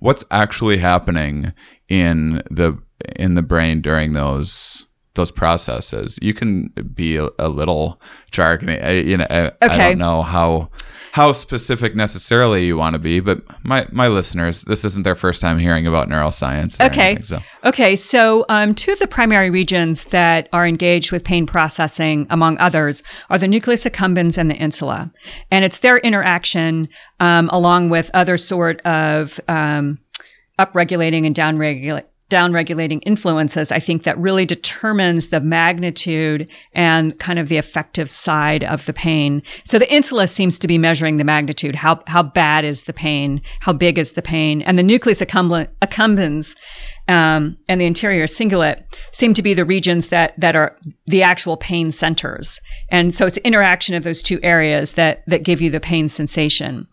[0.00, 1.52] what's actually happening
[1.88, 2.78] in the
[3.16, 8.00] in the brain during those those processes you can be a, a little
[8.30, 10.70] jargony I, you know I, I don't know how
[11.12, 15.40] how specific necessarily you want to be but my my listeners this isn't their first
[15.40, 17.06] time hearing about neuroscience Okay.
[17.06, 17.96] anything, so Okay.
[17.96, 23.02] So, um, two of the primary regions that are engaged with pain processing, among others,
[23.28, 25.12] are the nucleus accumbens and the insula.
[25.50, 29.98] And it's their interaction, um, along with other sort of, um,
[30.58, 32.04] upregulating and downregulating.
[32.28, 38.64] Downregulating influences, I think that really determines the magnitude and kind of the effective side
[38.64, 39.42] of the pain.
[39.64, 41.76] So the insula seems to be measuring the magnitude.
[41.76, 43.42] How, how bad is the pain?
[43.60, 44.60] How big is the pain?
[44.62, 46.56] And the nucleus accumbens, accumbens
[47.08, 51.56] um, and the anterior cingulate seem to be the regions that that are the actual
[51.56, 52.60] pain centers.
[52.88, 56.88] And so it's interaction of those two areas that that give you the pain sensation.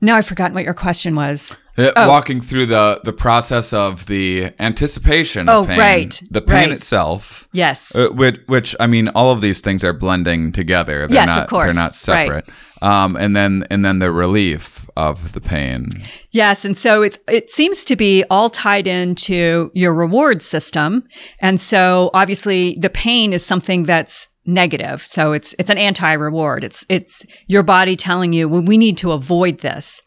[0.00, 1.56] Now I've forgotten what your question was.
[1.88, 6.68] Uh, walking through the the process of the anticipation Oh, of pain right, the pain
[6.68, 6.72] right.
[6.72, 7.96] itself Yes.
[7.96, 11.08] Uh, which, which I mean, all of these things are blending together.
[11.08, 11.64] They're Yes, of not, course.
[11.74, 11.94] They're not Right.
[11.94, 12.48] separate.
[12.82, 15.88] Um, and then and then the relief of the pain.
[16.30, 21.04] Yes, and so it's it seems to be all tied into your reward system.
[21.40, 25.02] And so obviously the pain is something that's negative.
[25.02, 26.64] So it's it's an anti-reward.
[26.64, 30.02] It's it's your body telling you, well, we need to avoid this.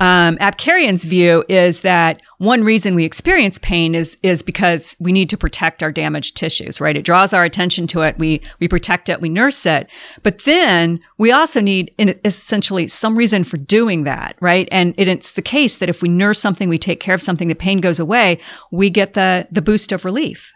[0.00, 5.30] Um, Apkarian's view is that one reason we experience pain is is because we need
[5.30, 6.96] to protect our damaged tissues, right?
[6.96, 8.18] It draws our attention to it.
[8.18, 9.20] We we protect it.
[9.20, 9.88] We nurse it.
[10.22, 14.68] But then we also need in, essentially some reason for doing that, right?
[14.72, 17.48] And it, it's the case that if we nurse something, we take care of something,
[17.48, 18.38] the pain goes away.
[18.72, 20.52] We get the the boost of relief.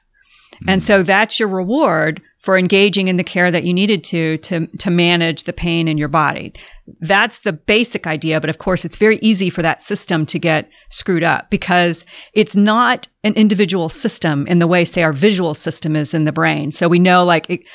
[0.61, 0.71] Mm-hmm.
[0.71, 4.67] And so that's your reward for engaging in the care that you needed to, to,
[4.67, 6.53] to manage the pain in your body.
[7.01, 8.41] That's the basic idea.
[8.41, 12.55] But of course, it's very easy for that system to get screwed up because it's
[12.55, 16.71] not an individual system in the way, say, our visual system is in the brain.
[16.71, 17.67] So we know like it,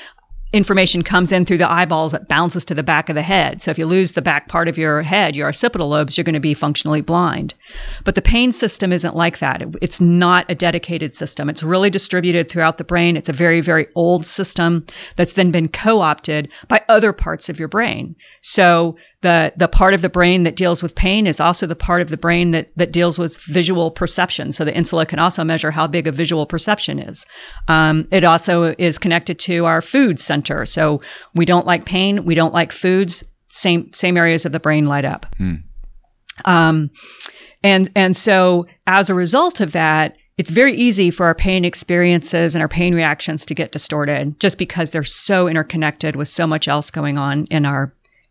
[0.53, 3.61] information comes in through the eyeballs, it bounces to the back of the head.
[3.61, 6.33] So if you lose the back part of your head, your occipital lobes, you're going
[6.33, 7.55] to be functionally blind.
[8.03, 9.63] But the pain system isn't like that.
[9.81, 11.49] It's not a dedicated system.
[11.49, 13.17] It's really distributed throughout the brain.
[13.17, 14.85] It's a very, very old system
[15.15, 18.15] that's then been co-opted by other parts of your brain.
[18.41, 22.01] So the the part of the brain that deals with pain is also the part
[22.01, 24.51] of the brain that that deals with visual perception.
[24.51, 27.25] So the insula can also measure how big a visual perception is.
[27.67, 30.65] Um, it also is connected to our food center.
[30.65, 31.01] So
[31.33, 33.23] we don't like pain, we don't like foods.
[33.49, 35.25] Same same areas of the brain light up.
[36.45, 36.91] Um,
[37.63, 42.55] and and so as a result of that, it's very easy for our pain experiences
[42.55, 46.67] and our pain reactions to get distorted just because they're so interconnected with so much
[46.67, 47.93] else going on in our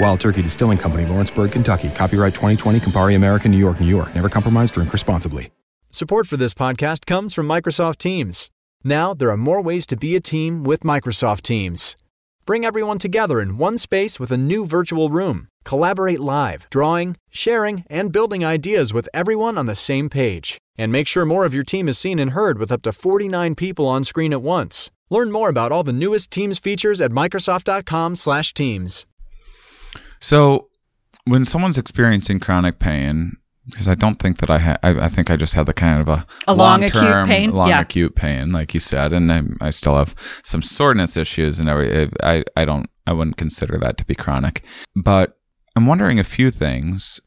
[0.00, 1.90] Wild Turkey Distilling Company, Lawrenceburg, Kentucky.
[1.90, 4.14] Copyright 2020, Campari America, New York, New York.
[4.14, 5.50] Never compromise, drink responsibly.
[5.90, 8.50] Support for this podcast comes from Microsoft Teams.
[8.82, 11.96] Now, there are more ways to be a team with Microsoft Teams.
[12.46, 15.48] Bring everyone together in one space with a new virtual room.
[15.64, 20.56] Collaborate live, drawing, sharing, and building ideas with everyone on the same page.
[20.78, 23.54] And make sure more of your team is seen and heard with up to 49
[23.54, 24.90] people on screen at once.
[25.10, 29.06] Learn more about all the newest Teams features at Microsoft.com/Teams.
[30.20, 30.68] So,
[31.24, 35.30] when someone's experiencing chronic pain, because I don't think that I had, I, I think
[35.30, 37.50] I just had the kind of a, A long acute long-term, pain?
[37.52, 37.80] long Yeah.
[37.80, 42.10] acute pain, like you said, and I, I still have some soreness issues and every.
[42.22, 44.64] I, I don't, I wouldn't consider that to be chronic,
[44.96, 45.38] but
[45.76, 47.20] I'm wondering a few things.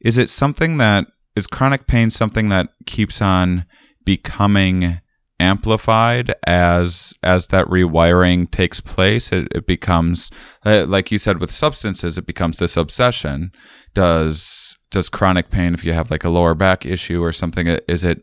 [0.00, 3.64] Is it something that is chronic pain something that keeps on
[4.04, 5.00] becoming
[5.40, 10.30] amplified as as that rewiring takes place it, it becomes
[10.64, 13.50] uh, like you said with substances it becomes this obsession.
[13.94, 18.04] Does does chronic pain if you have like a lower back issue or something is
[18.04, 18.22] it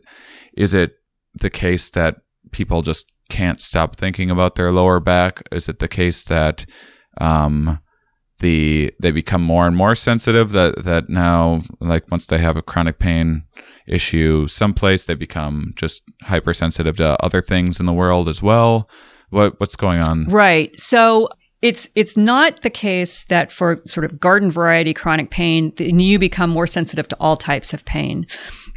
[0.56, 0.94] is it
[1.34, 2.16] the case that
[2.50, 5.42] people just can't stop thinking about their lower back?
[5.50, 6.66] Is it the case that
[7.20, 7.78] um
[8.38, 12.62] the they become more and more sensitive that that now like once they have a
[12.62, 13.44] chronic pain
[13.92, 18.88] issue someplace they become just hypersensitive to other things in the world as well
[19.30, 20.78] what what's going on Right.
[20.78, 21.28] So
[21.62, 26.50] it's it's not the case that for sort of garden variety chronic pain you become
[26.50, 28.26] more sensitive to all types of pain.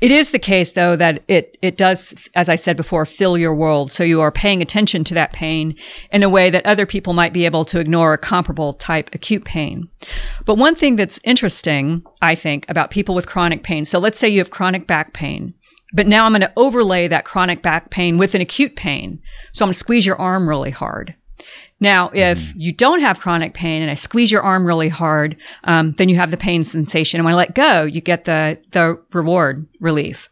[0.02, 3.56] It is the case though that it it does as I said before fill your
[3.56, 5.76] world so you are paying attention to that pain
[6.12, 9.46] in a way that other people might be able to ignore a comparable type acute
[9.46, 9.88] pain.
[10.46, 13.86] But one thing that's interesting I think about people with chronic pain.
[13.86, 15.54] So let's say you have chronic back pain.
[15.94, 19.22] But now I'm going to overlay that chronic back pain with an acute pain.
[19.54, 21.16] So I'm going to squeeze your arm really hard.
[21.86, 22.18] Now, mm-hmm.
[22.18, 26.10] if you don't have chronic pain and I squeeze your arm really hard, um, then
[26.10, 27.20] you have the pain sensation.
[27.20, 30.28] And when I let go, you get the, the reward relief.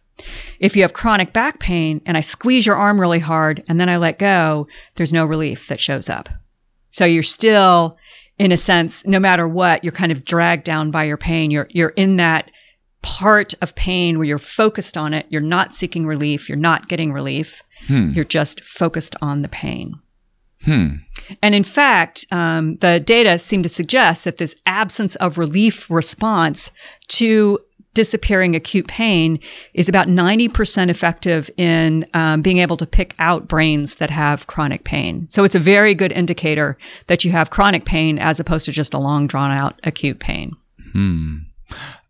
[0.59, 3.87] If you have chronic back pain and I squeeze your arm really hard and then
[3.87, 6.27] I let go, there's no relief that shows up.
[6.89, 7.97] So you're still,
[8.39, 11.51] in a sense, no matter what, you're kind of dragged down by your pain.
[11.51, 12.49] You're, you're in that
[13.03, 15.27] part of pain where you're focused on it.
[15.29, 16.49] You're not seeking relief.
[16.49, 17.61] You're not getting relief.
[17.85, 18.09] Hmm.
[18.09, 19.99] You're just focused on the pain.
[20.65, 20.95] Hmm.
[21.41, 26.71] And in fact, um, the data seem to suggest that this absence of relief response
[27.09, 27.59] to
[27.93, 29.39] disappearing acute pain
[29.75, 34.83] is about 90% effective in um, being able to pick out brains that have chronic
[34.83, 35.27] pain.
[35.29, 38.95] So it's a very good indicator that you have chronic pain as opposed to just
[38.95, 40.55] a long drawn out acute pain.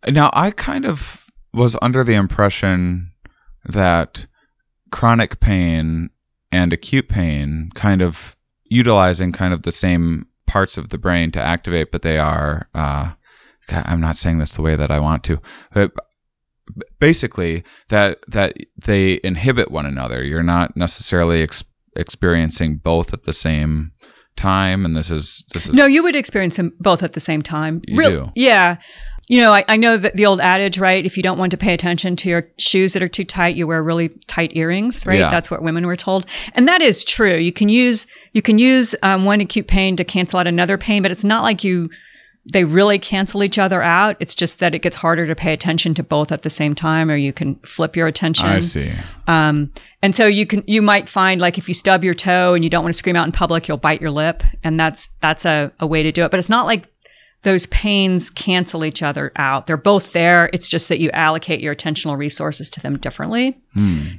[0.08, 3.10] now i kind of was under the impression
[3.64, 4.26] that
[4.90, 6.10] chronic pain
[6.52, 8.36] and acute pain kind of
[8.74, 13.12] utilizing kind of the same parts of the brain to activate but they are uh
[13.68, 15.40] God, i'm not saying this the way that i want to
[15.72, 15.92] but
[16.98, 21.64] basically that that they inhibit one another you're not necessarily ex-
[21.96, 23.92] experiencing both at the same
[24.36, 27.42] time and this is this is No, you would experience them both at the same
[27.42, 27.82] time.
[27.86, 28.32] You do?
[28.34, 28.76] Yeah.
[29.28, 31.04] You know, I, I know that the old adage, right?
[31.04, 33.66] If you don't want to pay attention to your shoes that are too tight, you
[33.66, 35.18] wear really tight earrings, right?
[35.18, 35.30] Yeah.
[35.30, 36.26] That's what women were told.
[36.52, 37.36] And that is true.
[37.36, 41.02] You can use, you can use um, one acute pain to cancel out another pain,
[41.02, 41.88] but it's not like you,
[42.52, 44.16] they really cancel each other out.
[44.20, 47.10] It's just that it gets harder to pay attention to both at the same time,
[47.10, 48.46] or you can flip your attention.
[48.46, 48.92] i see
[49.26, 52.62] Um, and so you can, you might find like if you stub your toe and
[52.62, 54.42] you don't want to scream out in public, you'll bite your lip.
[54.62, 56.30] And that's, that's a, a way to do it.
[56.30, 56.90] But it's not like
[57.44, 59.66] those pains cancel each other out.
[59.66, 60.50] They're both there.
[60.52, 63.56] It's just that you allocate your attentional resources to them differently.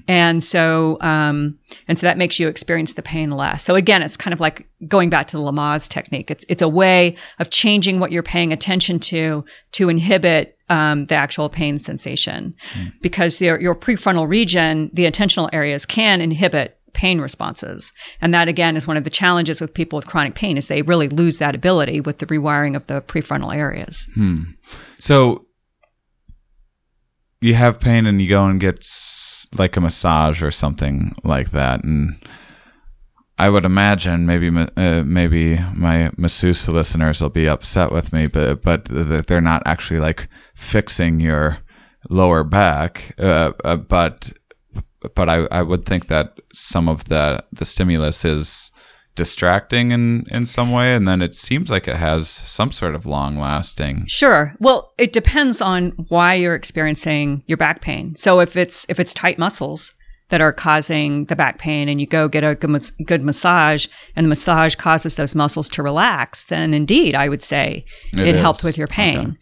[0.07, 1.57] And so, um,
[1.88, 3.63] and so that makes you experience the pain less.
[3.63, 6.30] So again, it's kind of like going back to the Lamaze technique.
[6.30, 11.15] It's, it's a way of changing what you're paying attention to to inhibit um, the
[11.15, 12.55] actual pain sensation
[13.01, 17.91] because your, your prefrontal region, the attentional areas can inhibit pain responses.
[18.22, 20.82] And that again is one of the challenges with people with chronic pain is they
[20.82, 24.08] really lose that ability with the rewiring of the prefrontal areas.
[25.00, 25.46] So
[27.41, 28.84] you have pain and you go and get
[29.58, 32.16] like a massage or something like that, and
[33.38, 38.62] I would imagine maybe uh, maybe my masseuse listeners will be upset with me, but
[38.62, 41.60] but they're not actually like fixing your
[42.10, 44.32] lower back, uh, uh, but
[45.14, 48.72] but I, I would think that some of the the stimulus is
[49.16, 53.06] distracting in in some way and then it seems like it has some sort of
[53.06, 54.53] long lasting Sure.
[54.60, 58.16] Well, it depends on why you're experiencing your back pain.
[58.16, 59.93] So if it's if it's tight muscles
[60.30, 64.26] that are causing the back pain and you go get a good, good massage and
[64.26, 67.86] the massage causes those muscles to relax, then indeed I would say
[68.18, 69.38] It it, helped with your pain.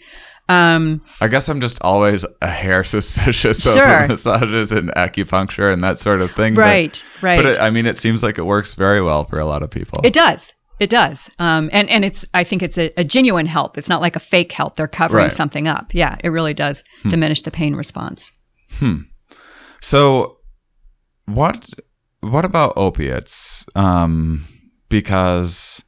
[0.50, 4.04] Um, I guess I'm just always a hair suspicious Sure.
[4.04, 6.54] of massages and acupuncture and that sort of thing.
[6.54, 7.38] but- Right, right.
[7.38, 9.70] But it, I mean, it seems like it works very well for a lot of
[9.72, 10.02] people.
[10.04, 10.54] It does.
[10.80, 11.30] It does.
[11.40, 13.78] Um, and, and it's, I think it's a, a genuine help.
[13.78, 14.76] It's not like a fake help.
[14.76, 15.32] They're covering Right.
[15.32, 15.36] Hmm.
[15.36, 15.94] something up.
[15.94, 18.34] Yeah, it really does diminish the pain response.
[18.74, 18.98] Hmm.
[19.82, 20.40] So,
[21.26, 21.70] what
[22.22, 23.66] what about opiates?
[23.76, 24.46] Um,
[24.90, 25.84] because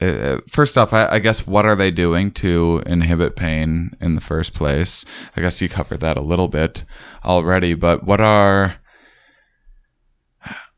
[0.00, 4.20] uh, first off, I, I guess what are they doing to inhibit pain in the
[4.20, 5.04] first place?
[5.36, 6.84] I guess you covered that a little bit
[7.24, 8.76] already, but what are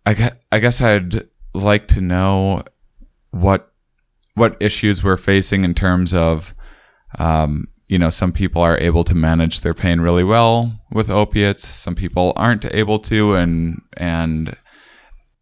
[0.06, 2.62] I guess, I guess I'd like to know
[3.30, 3.72] what
[4.34, 6.54] what issues we're facing in terms of
[7.18, 11.66] um, you know some people are able to manage their pain really well with opiates
[11.66, 14.56] some people aren't able to and and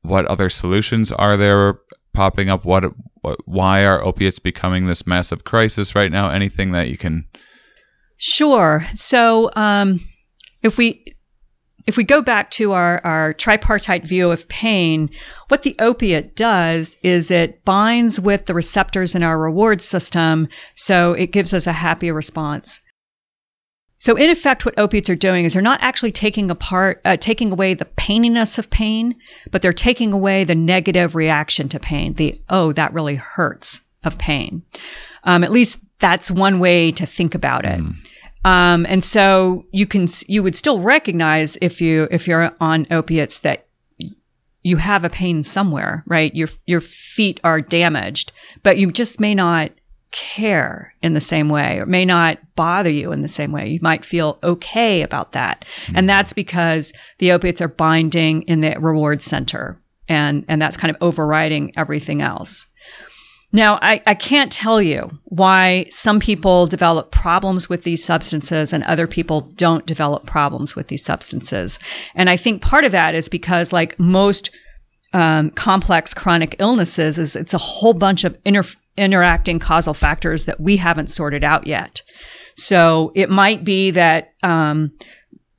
[0.03, 1.81] what other solutions are there
[2.15, 2.85] popping up what,
[3.21, 7.27] what why are opiates becoming this massive crisis right now anything that you can
[8.17, 8.87] Sure.
[8.95, 10.01] So um,
[10.62, 11.05] if we
[11.87, 15.11] if we go back to our, our tripartite view of pain,
[15.49, 21.12] what the opiate does is it binds with the receptors in our reward system, so
[21.12, 22.81] it gives us a happy response.
[24.05, 27.50] So in effect, what opiates are doing is they're not actually taking apart, uh, taking
[27.50, 29.16] away the paininess of pain,
[29.50, 32.12] but they're taking away the negative reaction to pain.
[32.12, 34.62] The oh, that really hurts of pain.
[35.22, 37.80] Um, at least that's one way to think about it.
[38.44, 43.40] Um, and so you can you would still recognize if you if you're on opiates
[43.40, 43.68] that
[44.62, 46.34] you have a pain somewhere, right?
[46.34, 48.32] Your your feet are damaged,
[48.62, 49.72] but you just may not
[50.15, 53.69] care in the same way or may not bother you in the same way.
[53.69, 55.65] You might feel okay about that.
[55.93, 60.95] And that's because the opiates are binding in the reward center and and that's kind
[60.95, 62.69] of overriding everything else.
[63.53, 68.83] Now, I, I can't tell you why some people develop problems with these substances and
[68.83, 71.79] other people don't develop problems with these substances.
[72.17, 74.51] And I think part of that is because, like most
[75.12, 78.65] um, complex chronic illnesses, is it's a whole bunch of inter-
[78.97, 82.03] interacting causal factors that we haven't sorted out yet.
[82.57, 84.92] So it might be that um,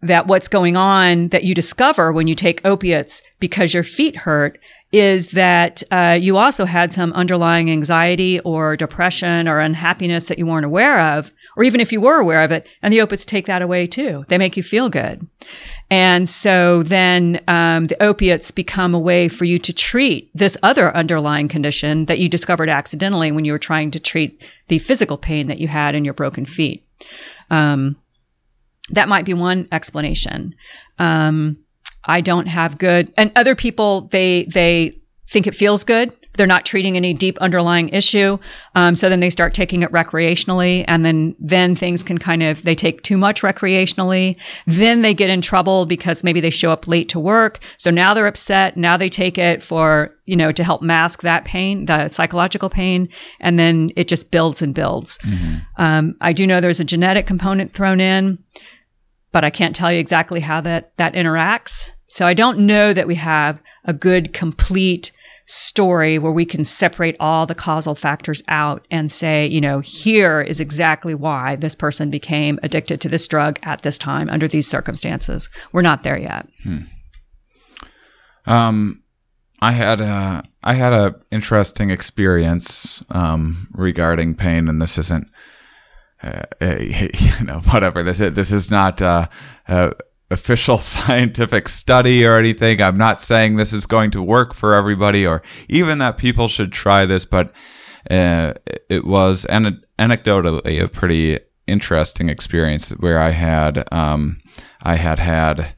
[0.02, 4.60] that what's going on that you discover when you take opiates because your feet hurt
[4.92, 10.46] is that uh, you also had some underlying anxiety or depression or unhappiness that you
[10.46, 13.46] weren't aware of, or even if you were aware of it, and the opiates take
[13.46, 14.24] that away too.
[14.30, 15.28] They make you feel good.
[15.90, 20.96] And so then um, the opiates become a way for you to treat this other
[20.96, 25.48] underlying condition that you discovered accidentally when you were trying to treat the physical pain
[25.48, 26.84] that you had in your broken feet.
[27.52, 27.98] Um,
[28.90, 30.56] that might be one explanation.
[30.98, 31.58] Um,
[32.04, 36.12] I don't have good, and other people they they think it feels good.
[36.36, 38.38] They're not treating any deep underlying issue,
[38.76, 42.64] um, so then they start taking it recreationally, and then then things can kind of
[42.64, 44.38] they take too much recreationally.
[44.66, 48.14] Then they get in trouble because maybe they show up late to work, so now
[48.14, 48.78] they're upset.
[48.78, 53.10] Now they take it for you know to help mask that pain, the psychological pain,
[53.40, 55.20] and then it just builds and builds.
[55.78, 58.40] Um, I do know there's a genetic component thrown in
[59.36, 61.90] but I can't tell you exactly how that that interacts.
[62.06, 65.12] So I don't know that we have a good complete
[65.46, 70.42] story where we can separate all the causal factors out and say, you know, here
[70.42, 74.68] is exactly why this person became addicted to this drug at this time under these
[74.68, 75.50] circumstances.
[75.72, 76.48] We're not there yet.
[78.46, 79.04] Um,
[79.62, 85.28] I had a I had a interesting experience um, regarding pain, and this isn't
[86.22, 88.34] uh, you know whatever this is.
[88.36, 89.28] This is not uh,
[89.68, 89.92] uh,
[90.32, 92.82] official scientific study or anything.
[92.82, 96.72] I'm not saying this is going to work for everybody, or even that people should
[96.72, 97.26] try this.
[97.26, 97.54] But
[98.10, 98.54] uh,
[98.90, 104.42] it was an- anecdotally a pretty interesting experience where I had um,
[104.84, 105.76] I had had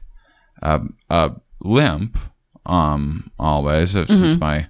[0.62, 2.18] a, a limp
[2.66, 4.68] um, always uh, since my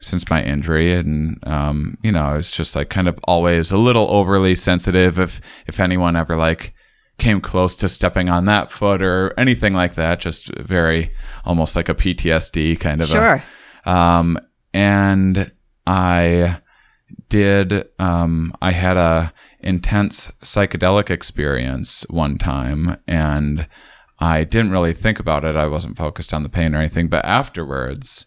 [0.00, 3.78] since my injury and um, you know I was just like kind of always a
[3.78, 6.74] little overly sensitive if if anyone ever like
[7.18, 11.10] came close to stepping on that foot or anything like that just very
[11.44, 13.42] almost like a PTSD kind of a- Sure.
[13.84, 14.38] um,
[14.72, 15.50] and
[15.86, 16.58] I
[17.28, 17.88] did.
[17.98, 23.66] Um, I had a intense psychedelic experience one time, and
[24.20, 25.56] I didn't really think about it.
[25.56, 27.08] I wasn't focused on the pain or anything.
[27.08, 28.26] But afterwards,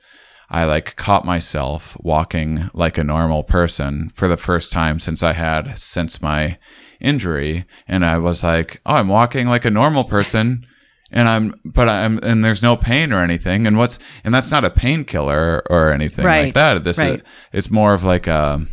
[0.50, 5.34] I like caught myself walking like a normal person for the first time since I
[5.34, 6.58] had since my
[7.02, 10.66] injury, and I was like, "Oh, I'm walking like a normal person."
[11.12, 13.68] and I'm, but I'm, and there's no pain or anything.
[13.68, 16.84] And what's, and that's not a painkiller or anything like that.
[16.84, 17.16] This right.
[17.16, 18.66] is, it's more of like a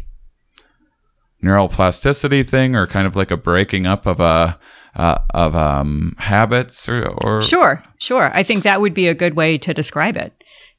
[1.43, 4.59] neural plasticity thing or kind of like a breaking up of a,
[4.95, 8.31] uh, of, um, habits or, or, Sure, sure.
[8.35, 10.33] I think that would be a good way to describe it.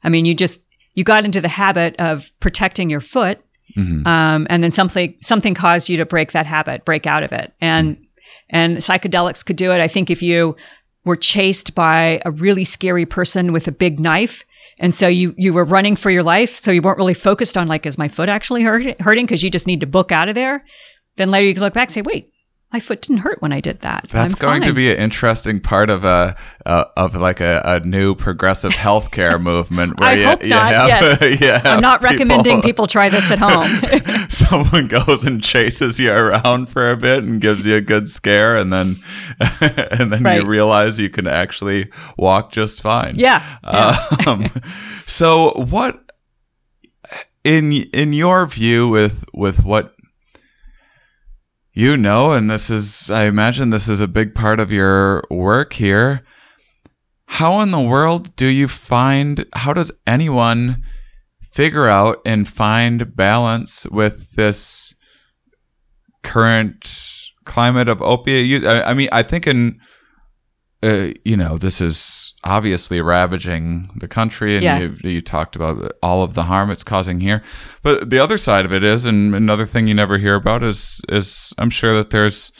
[0.04, 0.62] I mean, you just
[0.96, 3.42] you got into the habit of protecting your foot,
[3.78, 7.54] um, and then something something caused you to break that habit, break out of it,
[7.62, 7.98] and
[8.50, 9.80] and psychedelics could do it.
[9.80, 10.56] I think if you
[11.06, 14.46] were chased by a really scary person with a big knife.
[14.82, 17.68] And so you you were running for your life, so you weren't really focused on
[17.68, 19.26] like, is my foot actually hurt, hurting?
[19.26, 20.64] Because you just need to book out of there.
[21.18, 22.32] Then later you can look back and say, wait,
[22.72, 24.06] my foot didn't hurt when I did that.
[24.10, 26.36] That's I'm going to be an interesting part of a
[26.68, 30.00] uh, of like a, a new progressive healthcare movement.
[30.00, 30.72] Where I you, hope you not.
[30.74, 33.68] have- yes, have I'm not recommending people try this at home.
[34.30, 38.56] someone goes and chases you around for a bit and gives you a good scare
[38.56, 38.98] and then
[39.62, 40.42] and then Right.
[40.42, 44.46] you realize you can actually walk just fine yeah, um,
[45.08, 46.12] so what
[47.44, 49.96] in in your view with with what
[51.80, 55.72] you know and this is i imagine this is a big part of your work
[55.74, 56.26] here.
[57.28, 60.84] How in the world do you find how does anyone
[61.40, 64.94] figure out and find balance with this
[66.22, 66.84] current
[67.46, 68.66] climate of opiate use?
[68.66, 69.80] I, I mean i think in
[70.82, 74.80] uh, you know, this is obviously ravaging the country, and Yeah.
[74.80, 77.44] you, you talked about all of the harm it's causing here.
[77.84, 81.02] But the other side of it is, and another thing you never hear about is,
[81.10, 82.52] is I'm sure that there's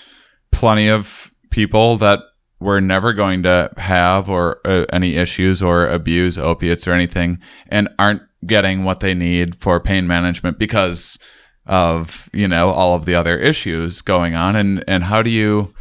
[0.52, 2.20] plenty of people that
[2.60, 7.40] were never going to have or uh, any issues or abuse opiates or anything,
[7.70, 11.18] and aren't getting what they need for pain management because
[11.66, 14.56] of you know all of the other issues going on.
[14.58, 15.74] And and how do you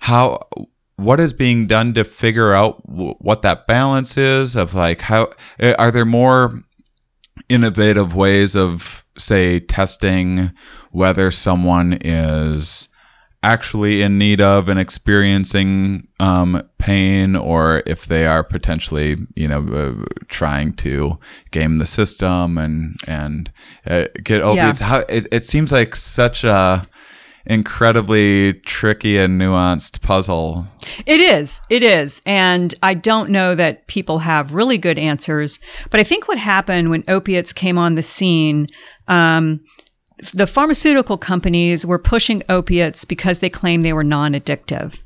[0.00, 0.38] how
[1.02, 5.30] what is being done to figure out w- what that balance is of like how
[5.60, 6.62] uh, are there more
[7.48, 10.52] innovative ways of say testing
[10.90, 12.88] whether someone is
[13.42, 19.66] actually in need of and experiencing um, pain or if they are potentially you know
[19.72, 21.18] uh, trying to
[21.50, 23.50] game the system and and
[23.86, 26.84] uh, get opiates how it, it seems like such a
[27.46, 30.66] incredibly tricky and nuanced puzzle
[31.06, 31.60] It is.
[31.70, 32.22] It is.
[32.26, 35.58] And I don't know that people have really good answers.
[35.90, 38.68] But I think what happened when opiates came on the scene,
[39.08, 39.60] um,
[40.32, 45.00] the pharmaceutical companies were pushing opiates because they claimed they were non addictive.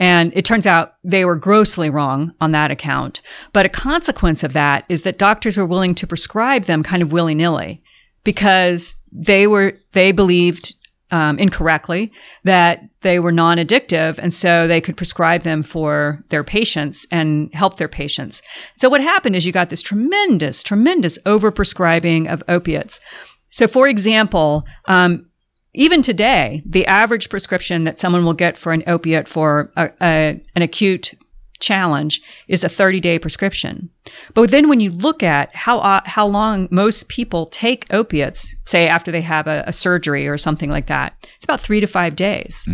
[0.00, 3.22] And it turns out they were grossly wrong on that account.
[3.52, 7.12] But a consequence of that is that doctors were willing to prescribe them kind of
[7.12, 7.82] willy nilly
[8.24, 10.74] because they were, they believed
[11.10, 12.12] um, incorrectly
[12.44, 17.76] that they were non-addictive and so they could prescribe them for their patients and help
[17.76, 18.42] their patients.
[18.74, 23.00] So what happened is you got this tremendous tremendous overprescribing of opiates.
[23.50, 25.26] So for example um,
[25.74, 30.42] even today the average prescription that someone will get for an opiate for a, a,
[30.54, 31.14] an acute
[31.64, 33.90] challenge is a 30 day prescription.
[34.34, 38.86] But then when you look at how, uh, how long most people take opiates, say
[38.86, 42.14] after they have a, a surgery or something like that, it's about three to five
[42.16, 42.68] days.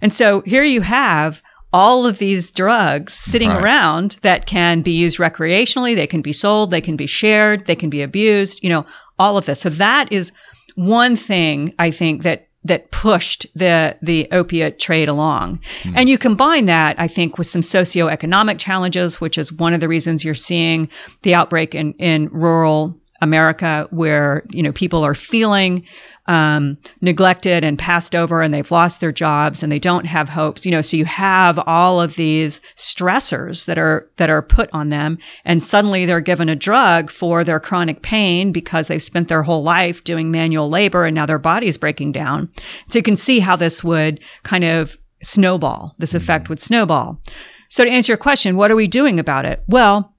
[0.00, 1.42] And so here you have
[1.72, 3.62] all of these drugs sitting Right.
[3.62, 5.94] around that can be used recreationally.
[5.94, 6.70] They can be sold.
[6.70, 7.66] They can be shared.
[7.66, 8.86] They can be abused, you know,
[9.18, 9.60] all of this.
[9.60, 10.32] So that is
[10.76, 15.60] one thing I think that that pushed the the opiate trade along.
[15.82, 15.92] Hmm.
[15.96, 19.88] And you combine that, I think, with some socioeconomic challenges, which is one of the
[19.88, 20.88] reasons you're seeing
[21.22, 25.84] the outbreak in, in rural America where, you know, people are feeling
[26.28, 30.64] um, neglected and passed over and they've lost their jobs and they don't have hopes,
[30.64, 34.88] you know, so you have all of these stressors that are, that are put on
[34.88, 35.18] them.
[35.44, 39.62] And suddenly they're given a drug for their chronic pain because they've spent their whole
[39.62, 42.50] life doing manual labor and now their body's breaking down.
[42.88, 45.94] So you can see how this would kind of snowball.
[45.98, 47.20] This effect would snowball.
[47.68, 49.62] So to answer your question, what are we doing about it?
[49.66, 50.15] Well,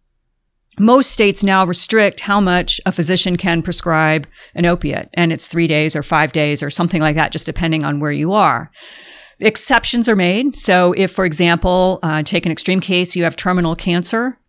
[0.79, 5.67] most states now restrict how much a physician can prescribe an opiate, and it's three
[5.67, 8.71] days or five days or something like that, just depending on where you are.
[9.39, 10.55] Exceptions are made.
[10.55, 14.39] So, if, for example, uh, take an extreme case, you have terminal cancer,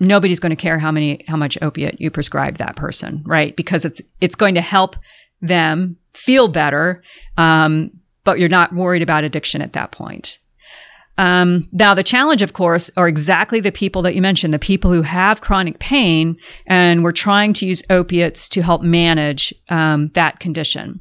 [0.00, 3.54] nobody's going to care how many how much opiate you prescribe that person, right?
[3.56, 4.96] Because it's it's going to help
[5.40, 7.02] them feel better,
[7.36, 7.90] um,
[8.24, 10.38] but you're not worried about addiction at that point.
[11.18, 14.92] Um, now, the challenge, of course, are exactly the people that you mentioned, the people
[14.92, 20.38] who have chronic pain, and we're trying to use opiates to help manage um, that
[20.38, 21.00] condition.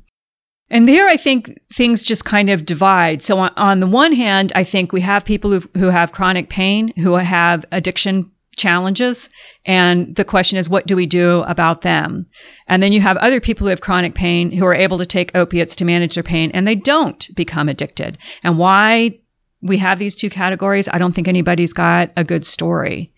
[0.69, 3.21] And there, I think things just kind of divide.
[3.21, 6.49] So on, on the one hand, I think we have people who, who have chronic
[6.49, 9.29] pain, who have addiction challenges.
[9.65, 12.25] And the question is, what do we do about them?
[12.67, 15.33] And then you have other people who have chronic pain who are able to take
[15.35, 18.17] opiates to manage their pain and they don't become addicted.
[18.43, 19.19] And why
[19.61, 23.11] we have these two categories, I don't think anybody's got a good story.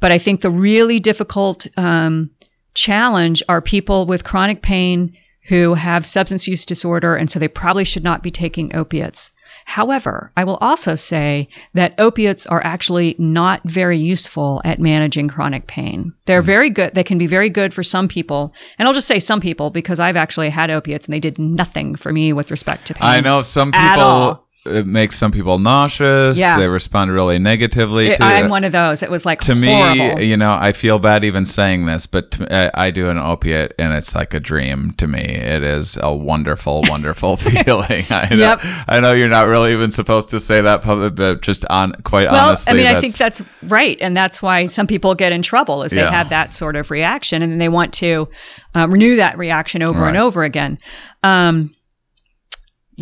[0.00, 2.30] But I think the really difficult um,
[2.74, 5.16] challenge are people with chronic pain
[5.48, 9.30] who have substance use disorder, and so they probably should not be taking opiates.
[9.66, 15.66] However, I will also say that opiates are actually not very useful at managing chronic
[15.66, 16.12] pain.
[16.26, 16.46] They're Hmm.
[16.46, 16.94] very good.
[16.94, 18.52] They can be very good for some people.
[18.78, 21.94] And I'll just say some people because I've actually had opiates and they did nothing
[21.96, 23.08] for me with respect to pain.
[23.08, 24.45] I know some people.
[24.66, 26.38] It makes some people nauseous.
[26.38, 26.58] Yeah.
[26.58, 28.50] They respond really negatively It- to I'm it.
[28.50, 29.02] one of those.
[29.02, 30.16] It was like to horrible.
[30.16, 33.18] me, you know, I feel bad even saying this, but to, I, I do an
[33.18, 35.20] opiate and it's like a dream to me.
[35.20, 38.04] It is a wonderful, wonderful feeling.
[38.10, 38.60] I know, Yep.
[38.88, 42.30] I know you're not really even supposed to say that public, but just on quite
[42.30, 45.42] well, honestly, I mean, I think that's right, and that's why some people get in
[45.42, 46.10] trouble is they Yeah.
[46.10, 48.28] have that sort of reaction, and then they want to
[48.74, 50.78] um, renew that reaction over and over again.
[51.22, 51.74] Um,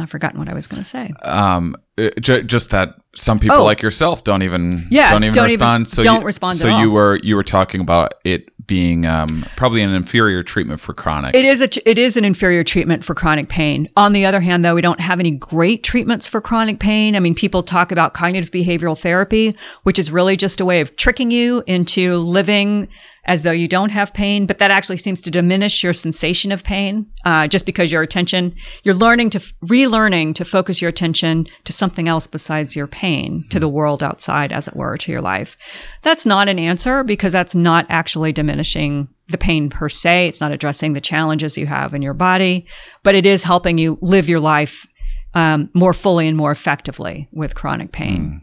[0.01, 1.11] I've forgotten what I was going to say.
[1.23, 3.65] um, it- ju- just that some people Oh.
[3.65, 5.89] like yourself don't even Yeah, don't even don't even- respond.
[5.91, 9.83] so don't you, respond So you were you were talking about it being um, probably
[9.83, 11.37] an inferior treatment for chronic.
[11.37, 13.89] It is a it is an inferior treatment for chronic pain.
[13.97, 17.15] On the other hand, though, we don't have any great treatments for chronic pain.
[17.15, 20.97] I mean, people talk about cognitive behavioral therapy, which is really just a way of
[20.97, 22.89] tricking you into living
[23.27, 26.63] as though you don't have pain, but that actually seems to diminish your sensation of
[26.63, 31.73] pain, uh, just because your attention you're learning to relearning to focus your attention to
[31.73, 35.57] something else besides your pain, to the world outside, as it were, to your life.
[36.03, 40.29] That's not an answer because that's not actually diminishing the pain per se.
[40.29, 42.67] It's not addressing the challenges you have in your body,
[43.03, 44.87] but it is helping you live your life
[45.35, 48.43] um, more fully and more effectively with chronic pain.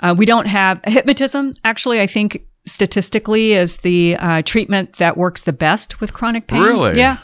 [0.00, 1.54] Uh, we don't have hypnotism.
[1.64, 6.62] Actually, I think statistically is the uh, treatment that works the best with chronic pain.
[6.62, 6.96] Really?
[6.98, 7.18] Yeah.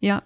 [0.00, 0.20] Yeah.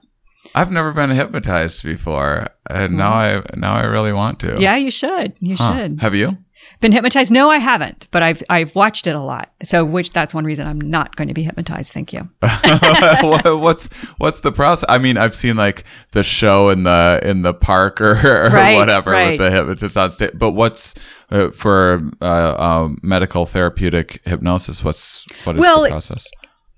[0.54, 4.46] I've never been hypnotized before, and now I now I really want to.
[4.48, 4.60] Mm-hmm.
[4.62, 5.34] Yeah, you should.
[5.40, 5.74] You Huh.
[5.76, 6.00] should.
[6.00, 6.38] Have you?
[6.81, 7.31] Been hypnotized?
[7.33, 9.51] No, I haven't, but I've I've watched it a lot.
[9.62, 11.93] So, which that's one reason I'm not going to be hypnotized.
[11.93, 12.29] Thank you.
[12.43, 13.87] What's
[14.18, 14.85] what's the process?
[14.89, 18.77] I mean, I've seen like the show in the in the park or, or Right,
[18.77, 19.31] whatever right.
[19.31, 20.33] with the hypnotist on stage.
[20.35, 20.95] But what's
[21.31, 24.85] uh, for uh, um, medical therapeutic hypnosis?
[24.85, 26.27] What's what is Well, the process?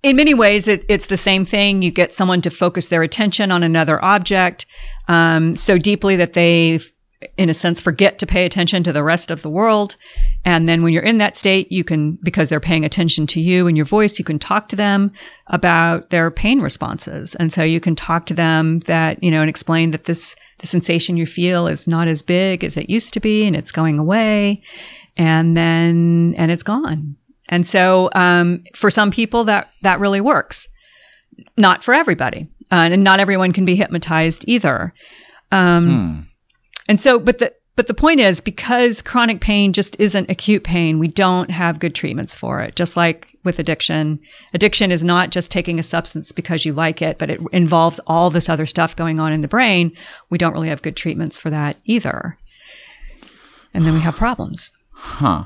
[0.02, 1.82] in many ways, it, it's the same thing.
[1.82, 4.64] You get someone to focus their attention on another object
[5.08, 6.78] um, so deeply that they,
[7.36, 9.96] in a sense, forget to pay attention to the rest of the world.
[10.44, 13.66] And then when you're in that state, you can, because they're paying attention to you
[13.66, 15.12] and your voice, you can talk to them
[15.48, 17.34] about their pain responses.
[17.34, 20.66] And so you can talk to them that, you know, and explain that this, the
[20.66, 23.98] sensation you feel is not as big as it used to be and it's going
[23.98, 24.62] away.
[25.16, 27.16] And then, and it's gone.
[27.48, 30.68] And so, um, for some people, that that really works.
[31.56, 34.92] Not for everybody, uh, and not everyone can be hypnotized either.
[35.50, 36.27] Um,
[36.88, 40.98] And so, but the but the point is, because chronic pain just isn't acute pain,
[40.98, 42.74] we don't have good treatments for it.
[42.74, 44.18] Just like with addiction,
[44.52, 48.30] addiction is not just taking a substance because you like it, but it involves all
[48.30, 49.96] this other stuff going on in the brain.
[50.28, 52.36] We don't really have good treatments for that either.
[53.72, 54.72] And then we have problems.
[54.92, 55.44] Huh.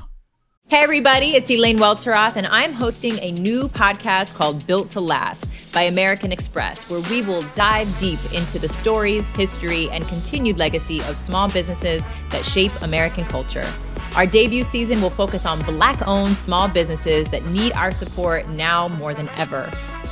[0.73, 5.47] Hey, everybody, it's Elaine Welteroth, and I'm hosting a new podcast called Built to Last
[5.71, 10.99] by American Express, where we will dive deep into the stories, history, and continued legacy
[11.03, 13.71] of small businesses that shape American culture.
[14.15, 18.87] Our debut season will focus on Black owned small businesses that need our support now
[18.87, 19.71] more than ever.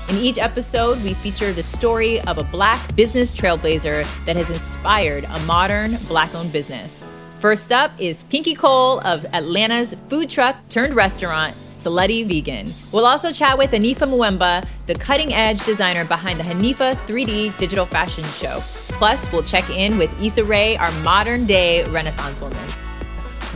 [0.09, 5.23] In each episode, we feature the story of a Black business trailblazer that has inspired
[5.23, 7.07] a modern Black owned business.
[7.41, 12.71] First up is Pinky Cole of Atlanta's food truck turned restaurant, Slutty Vegan.
[12.93, 17.87] We'll also chat with Anifa Mvuemba, the cutting edge designer behind the Hanifa 3D digital
[17.87, 18.59] fashion show.
[18.99, 22.59] Plus, we'll check in with Issa Rae, our modern day Renaissance woman.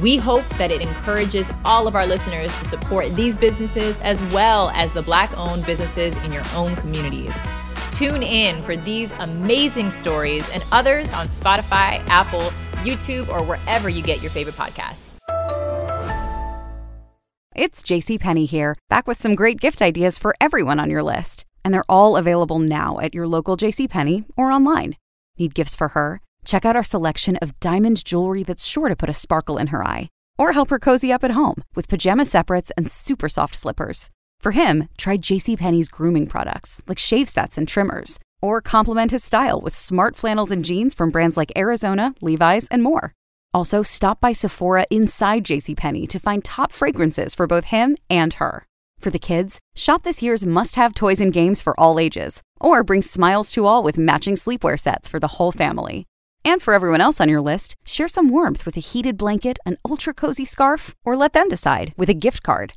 [0.02, 4.72] We hope that it encourages all of our listeners to support these businesses as well
[4.72, 7.38] as the Black owned businesses in your own communities.
[7.92, 12.52] Tune in for these amazing stories and others on Spotify, Apple,
[12.86, 15.16] YouTube, or wherever you get your favorite podcasts.
[17.56, 21.46] It's JCPenney here, back with some great gift ideas for everyone on your list.
[21.64, 24.98] And they're all available now at your local JCPenney or online.
[25.40, 26.20] Need gifts for her?
[26.44, 29.86] Check out our selection of diamond jewelry that's sure to put a sparkle in her
[29.86, 30.10] eye.
[30.38, 34.10] Or help her cozy up at home with pajama separates and super soft slippers.
[34.42, 38.20] For him, try JCPenney's grooming products like shave sets and trimmers.
[38.46, 42.84] Or complement his style with smart flannels and jeans from brands like Arizona, Levi's, and
[42.84, 43.12] more.
[43.56, 48.68] Also, stop by Sephora inside JCPenney to find top fragrances for both him and her.
[49.00, 52.84] For the kids, shop this year's must have toys and games for all ages, or
[52.84, 56.06] bring smiles to all with matching sleepwear sets for the whole family.
[56.44, 59.80] And for everyone else on your list, share some warmth with a heated blanket, an
[59.90, 62.74] ultra cozy scarf, or let them decide with a gift card.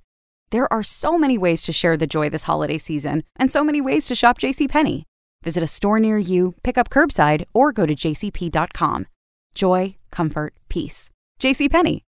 [0.51, 3.83] There are so many ways to share the joy this holiday season, and so many
[3.83, 5.05] ways to shop JCPenney.
[5.45, 9.07] Visit a store near you, pick up curbside, or go to jcp.com.
[9.55, 11.11] Joy, comfort, peace.
[11.41, 12.03] JCPenney.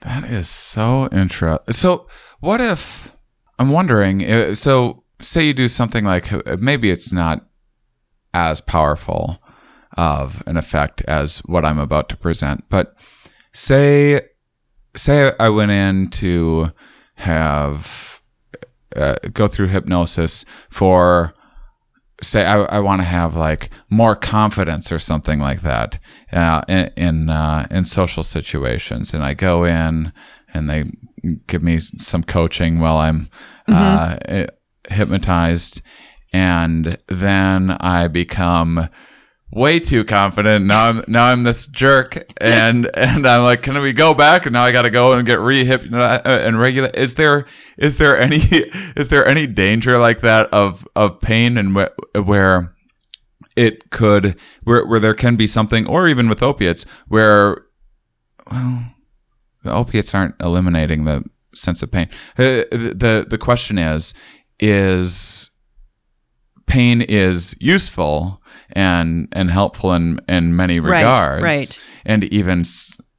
[0.00, 1.72] That is so interesting.
[1.72, 2.06] So,
[2.38, 3.14] what if
[3.58, 4.24] I'm wondering?
[4.24, 7.46] uh, So, say you do something like uh, maybe it's not
[8.32, 9.42] as powerful
[9.96, 12.94] of an effect as what I'm about to present, but
[13.52, 14.20] say
[14.96, 16.72] say I went in to
[17.16, 18.22] have
[18.96, 21.34] uh, go through hypnosis for
[22.22, 25.98] say I, I want to have like more confidence or something like that
[26.32, 30.12] uh, in in, uh, in social situations, and I go in
[30.52, 30.84] and they
[31.46, 33.28] give me some coaching while I'm
[33.68, 34.46] uh,
[34.88, 35.82] hypnotized,
[36.32, 38.88] and then I become
[39.52, 40.64] way too confident.
[40.64, 44.46] Now I'm now I'm this jerk, and and I'm like, can we go back?
[44.46, 46.96] And now I got to go and get re-hip uh, and regulate.
[46.96, 47.46] Is there
[47.76, 48.36] is there any
[48.96, 52.74] is there any danger like that of of pain and wh- where
[53.56, 57.66] it could where where there can be something, or even with opiates, where
[58.50, 58.84] well,
[59.64, 61.24] opiates aren't eliminating the
[61.54, 62.08] sense of pain.
[62.38, 64.14] Uh, the the question is
[64.58, 65.50] is
[66.66, 68.39] pain is useful
[68.72, 71.80] and and helpful in in many regards right.
[72.04, 72.64] and even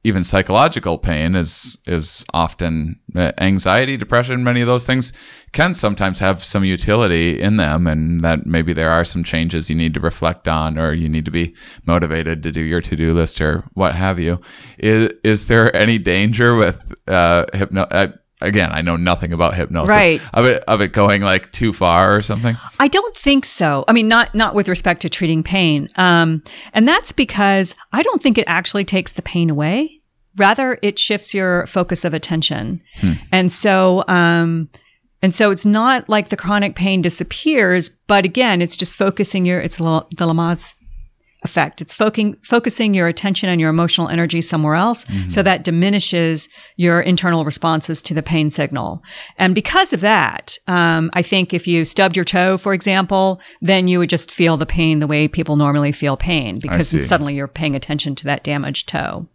[0.04, 5.12] even psychological pain is is often uh, anxiety depression many of those things
[5.52, 9.76] can sometimes have some utility in them and that maybe there are some changes you
[9.76, 11.54] need to reflect on or you need to be
[11.86, 14.40] motivated to do your to-do list or what have you
[14.78, 18.08] is is there any danger with uh hypno uh,
[18.42, 20.20] again i know nothing about hypnosis Right.
[20.34, 23.84] of it of it going like too far or something I don't think so.
[23.86, 26.42] I mean, not not with respect to treating pain, um,
[26.74, 30.00] and that's because I don't think it actually takes the pain away.
[30.36, 32.82] Rather, it shifts your focus of attention,
[33.30, 34.68] and so um,
[35.22, 39.60] and so it's not like the chronic pain disappears, but again, it's just focusing your
[39.60, 40.74] it's the Lamaze
[41.44, 41.80] effect.
[41.80, 47.00] It's focusing focusing your attention and your emotional energy somewhere else, so that diminishes your
[47.00, 49.02] internal responses to the pain signal.
[49.38, 53.88] And because of that, um, I think if you stubbed your toe, for example, then
[53.88, 57.48] you would just feel the pain the way people normally feel pain because suddenly you're
[57.48, 59.26] paying attention to that damaged toe.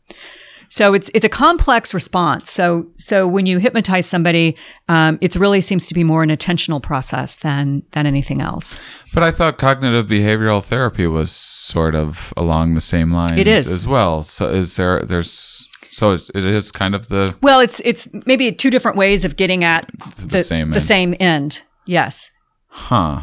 [0.70, 2.51] So it's it's a complex response.
[2.51, 4.55] So so when you hypnotize somebody,
[4.89, 8.82] um, it really seems to be more an attentional process than than anything else.
[9.13, 13.68] But I thought cognitive behavioral therapy was sort of along the same lines It is.
[13.68, 14.24] as well.
[14.24, 18.70] So is there there's so it is kind of the Well, it's it's maybe two
[18.70, 19.89] different ways of getting at
[20.20, 20.84] the, same the end.
[20.84, 21.63] same end.
[21.86, 22.32] Yes.
[22.68, 23.22] huh.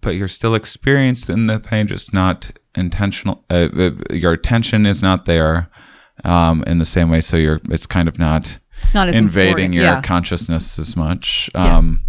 [0.00, 3.44] But you're still experienced in the pain, just not intentional.
[3.48, 5.68] Uh, uh, your attention is not there
[6.24, 9.72] um, in the same way, so you're it's kind of not It's not as invading
[9.72, 10.02] your yeah.
[10.02, 11.50] consciousness as much.
[11.54, 12.04] Um,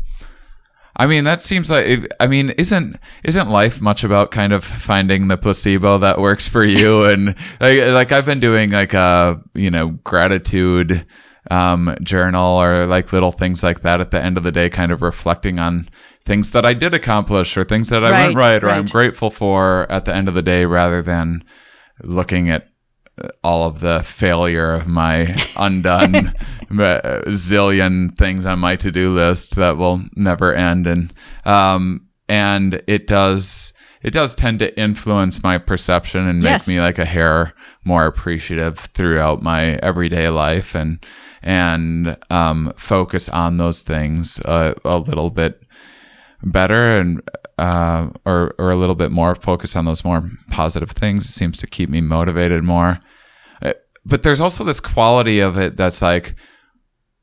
[0.96, 2.08] I mean, that seems like.
[2.20, 6.64] I mean, isn't isn't life much about kind of finding the placebo that works for
[6.64, 7.04] you?
[7.14, 11.06] And like, like I've been doing like a you know gratitude
[11.50, 14.92] um, journal or like little things like that at the end of the day, kind
[14.92, 15.90] of reflecting on
[16.24, 19.30] things that I did accomplish or things that I went Right, right or I'm grateful
[19.30, 21.44] for at the end of the day, rather than
[22.04, 22.70] looking at
[23.44, 26.34] all of the failure of my undone
[26.72, 31.14] zillion things on my to-do list that will never end and
[31.46, 36.68] um and it does it does tend to influence my perception and make Yes.
[36.68, 37.54] me like a hair
[37.86, 41.04] more appreciative throughout my everyday life and
[41.42, 45.62] and um focus on those things uh, a little bit
[46.44, 47.22] better and
[47.58, 51.26] uh, or or a little bit more focus on those more positive things.
[51.26, 53.00] It seems to keep me motivated more.
[53.62, 53.74] Uh,
[54.06, 56.36] but there's also this quality of it that's like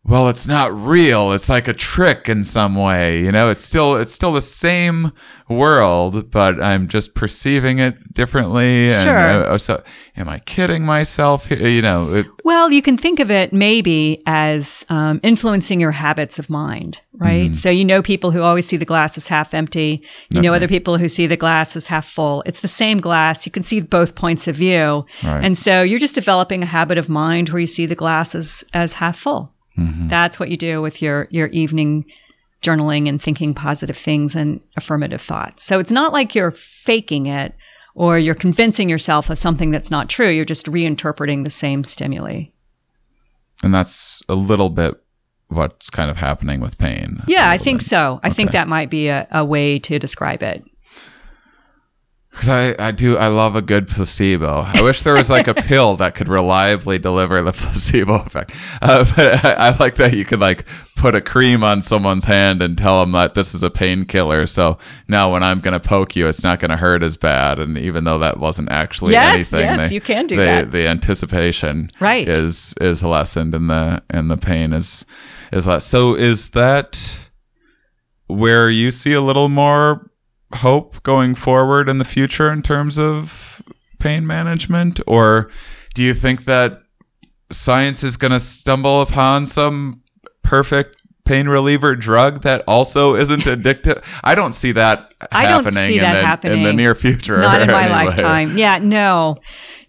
[0.04, 3.96] well it's not real it's like a trick in some way you know it's still
[3.96, 5.12] it's still the same
[5.48, 9.18] world but i'm just perceiving it differently and Sure.
[9.52, 9.82] uh, so
[10.16, 11.66] am i kidding myself here?
[11.68, 16.38] you know it, Well, you can think of it maybe as um, influencing your habits
[16.38, 17.54] of mind, right?
[17.54, 20.00] So you know people who always see the glass as half empty.
[20.02, 22.42] You That's know other people who see the glass as half full.
[22.46, 23.44] It's the same glass.
[23.46, 25.04] You can see both points of view.
[25.22, 25.44] Right.
[25.44, 28.64] And so you're just developing a habit of mind where you see the glass as,
[28.72, 29.52] as half full.
[29.78, 30.08] Mm-hmm.
[30.08, 32.04] That's what you do with your, your evening
[32.62, 35.64] journaling and thinking positive things and affirmative thoughts.
[35.64, 37.54] So it's not like you're faking it
[37.94, 40.28] or you're convincing yourself of something that's not true.
[40.28, 42.44] You're just reinterpreting the same stimuli.
[43.62, 45.02] and that's a little bit
[45.48, 48.20] what's kind of happening with pain Yeah, I think so.
[48.22, 50.64] I think that might be a, a way to describe it.
[52.30, 54.60] Because I, I do, I love a good placebo.
[54.64, 58.54] I wish there was like a pill that could reliably deliver the placebo effect.
[58.80, 60.64] Uh, but I, I like that you could like
[60.94, 64.46] put a cream on someone's hand and tell them that this is a painkiller.
[64.46, 64.78] So
[65.08, 67.58] now when I'm going to poke you, it's not going to hurt as bad.
[67.58, 70.70] And even though that wasn't actually Yes, anything, yes, they- you can do the, that.
[70.70, 72.28] The anticipation Right.
[72.28, 75.04] is is lessened and the and the pain is
[75.52, 75.84] is less.
[75.84, 77.26] So is that
[78.28, 80.06] where you see a little more
[80.54, 83.62] hope going forward in the future in terms of
[83.98, 85.50] pain management or
[85.94, 86.80] do you think that
[87.52, 90.02] science is going to stumble upon some
[90.42, 95.86] perfect pain reliever drug that also isn't addictive i don't see that I don't happening
[95.86, 96.58] see in, that the, happening.
[96.58, 98.06] in the near future Not in my anyway.
[98.06, 98.56] lifetime.
[98.56, 99.36] Yeah, no.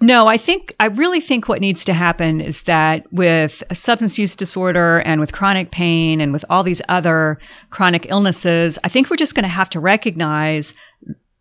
[0.01, 4.17] No, I think, I really think what needs to happen is that with a substance
[4.17, 7.37] use disorder and with chronic pain and with all these other
[7.69, 10.73] chronic illnesses, I think we're just going to have to recognize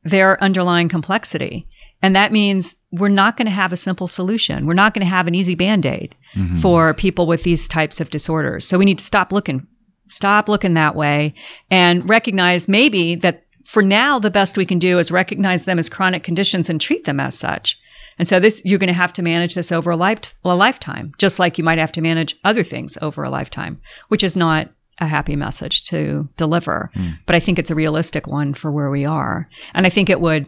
[0.04, 1.66] their underlying complexity.
[2.02, 4.66] And that means we're not going to have a simple solution.
[4.66, 6.56] We're not going to have an easy band aid mm-hmm.
[6.56, 8.66] for people with these types of disorders.
[8.66, 9.66] So we need to stop looking,
[10.06, 11.34] stop looking that way
[11.70, 15.88] and recognize maybe that for now, the best we can do is recognize them as
[15.88, 17.78] chronic conditions and treat them as such.
[18.20, 21.14] And so this, you're going to have to manage this over a, life, a lifetime,
[21.16, 24.68] just like you might have to manage other things over a lifetime, which is not
[24.98, 26.90] a happy message to deliver.
[26.92, 27.12] Hmm.
[27.24, 29.48] But I think it's a realistic one for where we are.
[29.72, 30.46] And I think it would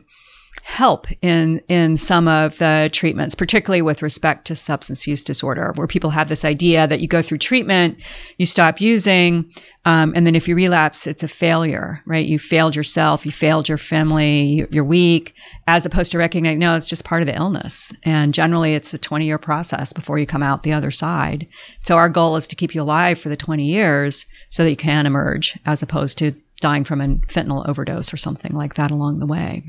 [0.64, 5.88] help in in some of the treatments, particularly with respect to substance use disorder, where
[5.88, 7.98] people have this idea that you go through treatment,
[8.38, 9.44] you stop using,
[9.84, 12.26] um, and then if you relapse, it's a failure, right?
[12.26, 15.34] You failed yourself, you failed your family, you- you're weak,
[15.66, 18.98] as opposed to recognizing no, it's just part of the illness, and generally it's a
[18.98, 21.48] 20 year process before you come out the other side.
[21.80, 24.76] So our goal is to keep you alive for the 20 years so that you
[24.76, 29.18] can emerge, as opposed to dying from a fentanyl overdose or something like that along
[29.18, 29.64] the way.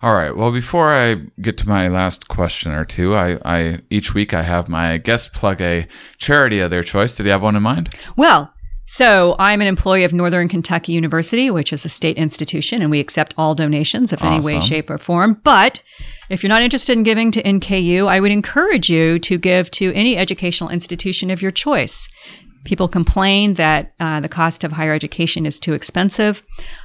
[0.00, 0.36] All right.
[0.36, 4.42] Well, before I get to my last question or two, I, I each week I
[4.42, 5.86] have my guest plug a
[6.18, 7.16] charity of their choice.
[7.16, 7.94] Did you have one in mind?
[8.16, 8.52] Well,
[8.86, 13.00] so I'm an employee of Northern Kentucky University, which is a state institution, and we
[13.00, 15.40] accept all donations of any way, shape, or form.
[15.44, 15.82] But
[16.30, 19.92] if you're not interested in giving to NKU, I would encourage you to give to
[19.94, 22.08] any educational institution of your choice.
[22.68, 26.42] People complain that uh, the cost of higher education is too expensive.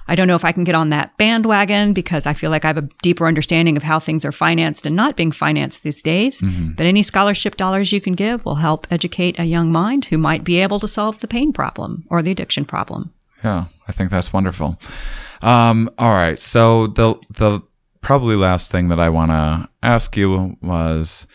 [0.07, 2.67] I don't know if I can get on that bandwagon because I feel like I
[2.67, 6.41] have a deeper understanding of how things are financed and not being financed these days.
[6.77, 10.45] But any scholarship dollars you can give will help educate a young mind who might
[10.45, 13.11] be able to solve the pain problem or the addiction problem.
[13.43, 14.79] Yeah, I think that's wonderful.
[15.41, 16.39] Um, all right.
[16.39, 17.59] So the the
[17.99, 21.27] probably last thing that I want to ask you was: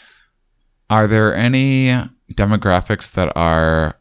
[0.89, 1.93] Are there any
[2.33, 3.99] demographics that are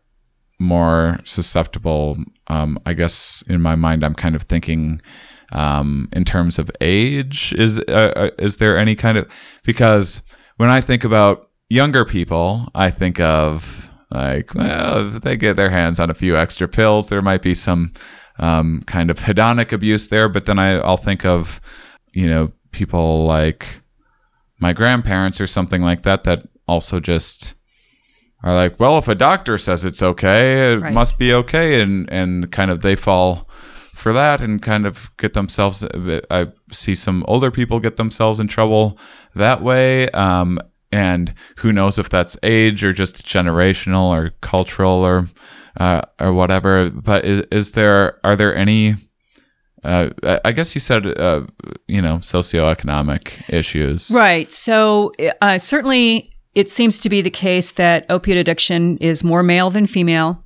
[0.60, 2.18] more susceptible?
[2.48, 5.02] Um, I guess in my mind, I'm kind of thinking
[5.52, 7.54] um, in terms of age.
[7.54, 9.28] Is uh, uh, is there any kind of
[9.64, 10.22] because
[10.58, 15.70] when I think about younger people, I think of like, well, if they get their
[15.70, 17.94] hands on a few extra pills, there might be some
[18.40, 20.30] um, kind of hedonic abuse there.
[20.30, 21.60] But then I, I'll think of,
[22.14, 23.82] you know, people like
[24.60, 27.56] my grandparents or something like that that also just
[28.44, 30.94] are like, well, if a doctor says it's okay, it Right.
[30.94, 33.50] must be okay, and and kind of they fall
[33.94, 35.84] for that and kind of get themselves.
[36.30, 38.98] I see some older people get themselves in trouble
[39.36, 40.08] that way.
[40.12, 40.60] Um,
[40.92, 45.26] and who knows if that's age or just generational or cultural or
[45.80, 46.90] uh, or whatever.
[46.92, 48.96] But is, is there are there any?
[49.84, 50.10] Uh,
[50.44, 51.46] I- guess you said uh,
[51.88, 54.52] you know socioeconomic issues, Right.
[54.52, 55.12] So
[55.42, 59.86] uh, certainly it seems to be the case that opiate addiction is more male than
[59.86, 60.44] female.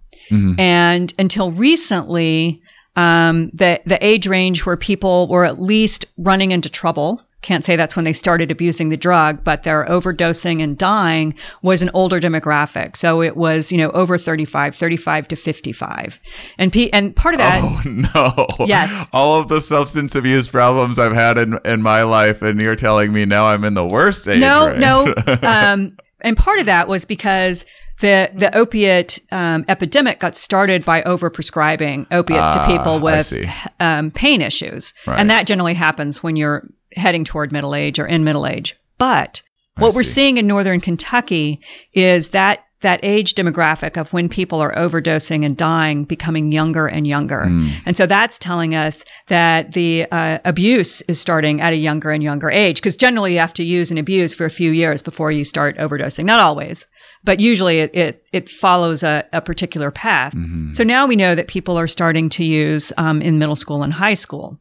[0.60, 2.62] And until recently,
[2.98, 7.76] um, the, the age range where people were at least running into trouble can't say
[7.76, 11.34] that's when they started abusing the drug, but their overdosing and dying
[11.64, 12.96] was an older demographic.
[12.96, 16.20] So it was, you know, over 35, 35 to 55.
[16.60, 17.82] And P- and part of that Oh
[18.60, 18.66] no.
[18.68, 19.10] Yes.
[19.12, 23.12] All of the substance abuse problems I've had in, in my life and you're telling
[23.12, 24.40] me now I'm in the worst age.
[24.40, 24.80] No, range.
[24.80, 25.16] no.
[25.42, 27.66] Um, and part of that was because
[28.02, 33.34] the the opiate um, epidemic got started by overprescribing opiates Ah, to people with
[33.80, 35.20] um, pain issues, Right.
[35.20, 38.76] and that generally happens when you're heading toward middle age or in middle age.
[38.98, 39.42] But
[39.78, 41.62] what we're seeing in northern Kentucky
[41.94, 47.08] is that that age demographic of when people are overdosing and dying becoming younger and
[47.08, 47.46] younger.
[47.46, 47.70] Hmm.
[47.86, 52.24] And so that's telling us that the uh, abuse is starting at a younger and
[52.24, 55.32] younger age because generally you have to use and abuse for a few years before
[55.32, 56.26] you start overdosing.
[56.26, 56.88] Not always,
[57.24, 60.34] but usually it, it, it follows a, a particular path.
[60.74, 63.94] So now we know that people are starting to use um, in middle school and
[63.94, 64.60] high school.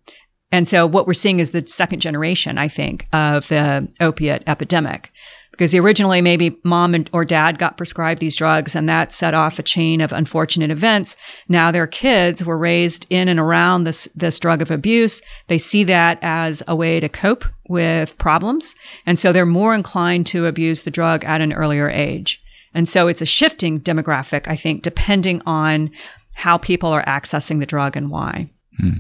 [0.53, 5.13] And so what we're seeing is the second generation, I think, of the opiate epidemic.
[5.53, 9.59] Because originally maybe mom and, or dad got prescribed these drugs and that set off
[9.59, 11.17] a chain of unfortunate events.
[11.49, 15.21] Now their kids were raised in and around this, this drug of abuse.
[15.49, 18.75] They see that as a way to cope with problems.
[19.05, 22.43] And so they're more inclined to abuse the drug at an earlier age.
[22.73, 25.91] And so it's a shifting demographic, I think, depending on
[26.35, 28.51] how people are accessing the drug and why.
[28.79, 28.91] Hmm.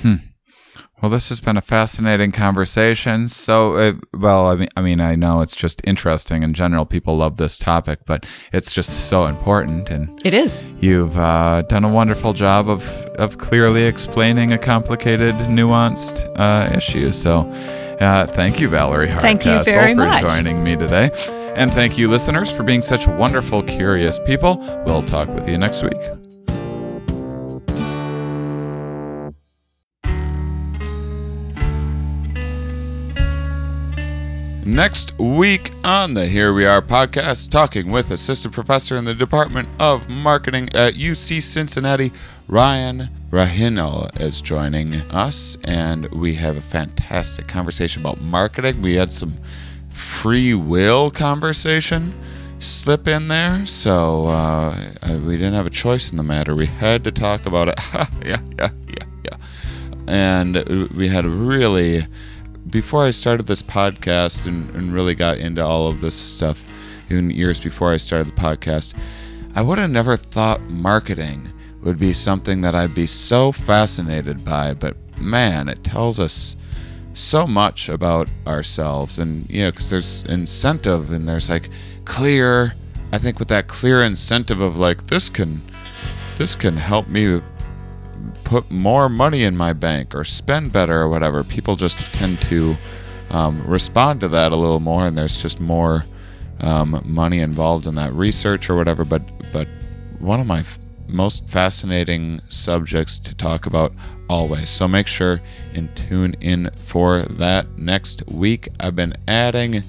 [0.00, 0.14] Hmm.
[1.04, 3.28] Well, this has been a fascinating conversation.
[3.28, 6.86] So, uh, well, I mean, I mean, I know it's just interesting in general.
[6.86, 8.24] People love this topic, but
[8.54, 10.64] it's just so important, and It is.
[10.80, 12.82] you've uh, done a wonderful job of
[13.18, 17.12] of clearly explaining a complicated, nuanced uh, issue.
[17.12, 17.40] So,
[18.00, 20.32] uh, thank you, Valerie Hardcastle, Thank you very for much.
[20.32, 21.10] joining me today,
[21.54, 24.56] and thank you, listeners, for being such wonderful, curious people.
[24.86, 26.00] We'll talk with you next week.
[34.66, 39.68] Next week on the Here We Are podcast, talking with assistant professor in the Department
[39.78, 42.12] of Marketing at UC Cincinnati,
[42.48, 48.80] Ryan Rahinel is joining us, and we have a fantastic conversation about marketing.
[48.80, 49.34] We had some
[49.90, 52.14] free will conversation
[52.58, 54.94] slip in there, so uh,
[55.26, 56.56] we didn't have a choice in the matter.
[56.56, 57.78] We had to talk about it.
[58.24, 59.36] yeah, yeah, yeah, yeah.
[60.06, 62.06] And we had a really
[62.74, 66.64] before I started this podcast and, and really got into all of this stuff,
[67.08, 68.98] even years before I started the podcast,
[69.54, 71.52] I would have never thought marketing
[71.82, 74.74] would be something that I'd be so fascinated by.
[74.74, 76.56] But man, it tells us
[77.12, 79.20] so much about ourselves.
[79.20, 81.70] And, you know, because there's incentive and there's like
[82.04, 82.74] clear,
[83.12, 85.60] I think with that clear incentive of like, this can,
[86.38, 87.40] this can help me
[88.44, 92.76] put more money in my bank or spend better or whatever, people just tend to
[93.30, 96.04] um, respond to that a little more, and there's just more
[96.60, 99.04] um, money involved in that research or whatever.
[99.04, 99.22] But
[99.52, 99.68] but
[100.18, 103.92] one of my f- most fascinating subjects to talk about
[104.28, 104.68] always.
[104.70, 105.40] So make sure
[105.74, 108.68] and tune in for that next week.
[108.80, 109.82] I've been adding,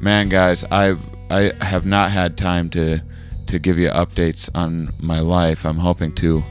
[0.00, 0.96] man, guys, I
[1.30, 3.00] I have not had time to
[3.46, 5.64] to give you updates on my life.
[5.64, 6.44] I'm hoping to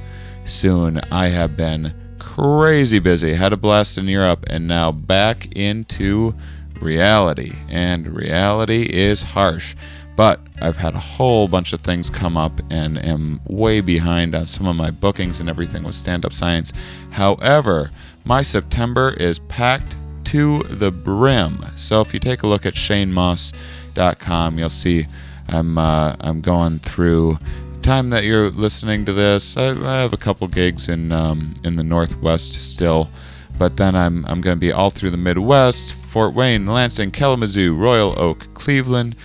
[0.50, 1.00] soon.
[1.12, 3.34] I have been crazy busy.
[3.34, 6.36] Had a blast in Europe and now back into
[6.82, 7.54] reality.
[7.70, 9.76] And reality is harsh.
[10.16, 14.46] But I've had a whole bunch of things come up and am way behind on
[14.46, 16.74] some of my bookings and everything with Stand Up Science.
[17.12, 17.92] However,
[18.26, 19.96] my September is packed
[20.26, 21.66] to the brim.
[21.76, 25.08] So if you take a look at shanemauss.com, you'll see
[25.48, 27.40] I'm uh, I'm going through
[27.82, 31.76] time that you're listening to this, I, I have a couple gigs in um, in
[31.76, 33.10] the Northwest still,
[33.58, 37.76] but then I'm I'm going to be all through the Midwest: Fort Wayne, Lansing, Kalamazoo,
[37.76, 39.16] Royal Oak, Cleveland,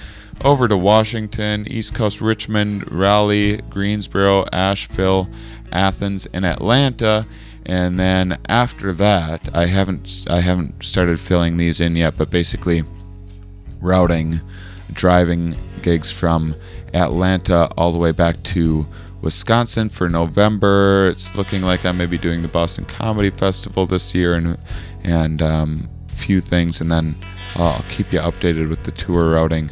[0.43, 5.29] over to Washington, East Coast, Richmond, Raleigh, Greensboro, Asheville,
[5.73, 7.27] Athens, and Atlanta.
[7.67, 12.83] And then after that, I haven't I haven't started filling these in yet, but basically
[13.81, 14.41] routing
[14.93, 16.55] driving gigs from
[16.95, 18.87] Atlanta all the way back to
[19.21, 21.09] Wisconsin for November.
[21.09, 24.59] It's looking like I may be doing the Boston Comedy Festival this year and
[25.03, 27.15] and um, few things, and then
[27.57, 29.71] I'll keep you updated with the tour routing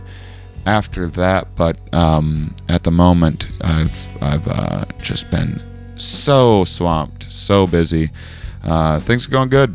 [0.67, 1.55] after that.
[1.57, 5.61] But um, at the moment, I've I've uh, just been
[5.99, 8.11] so swamped, so busy.
[8.65, 9.75] Uh, things are going good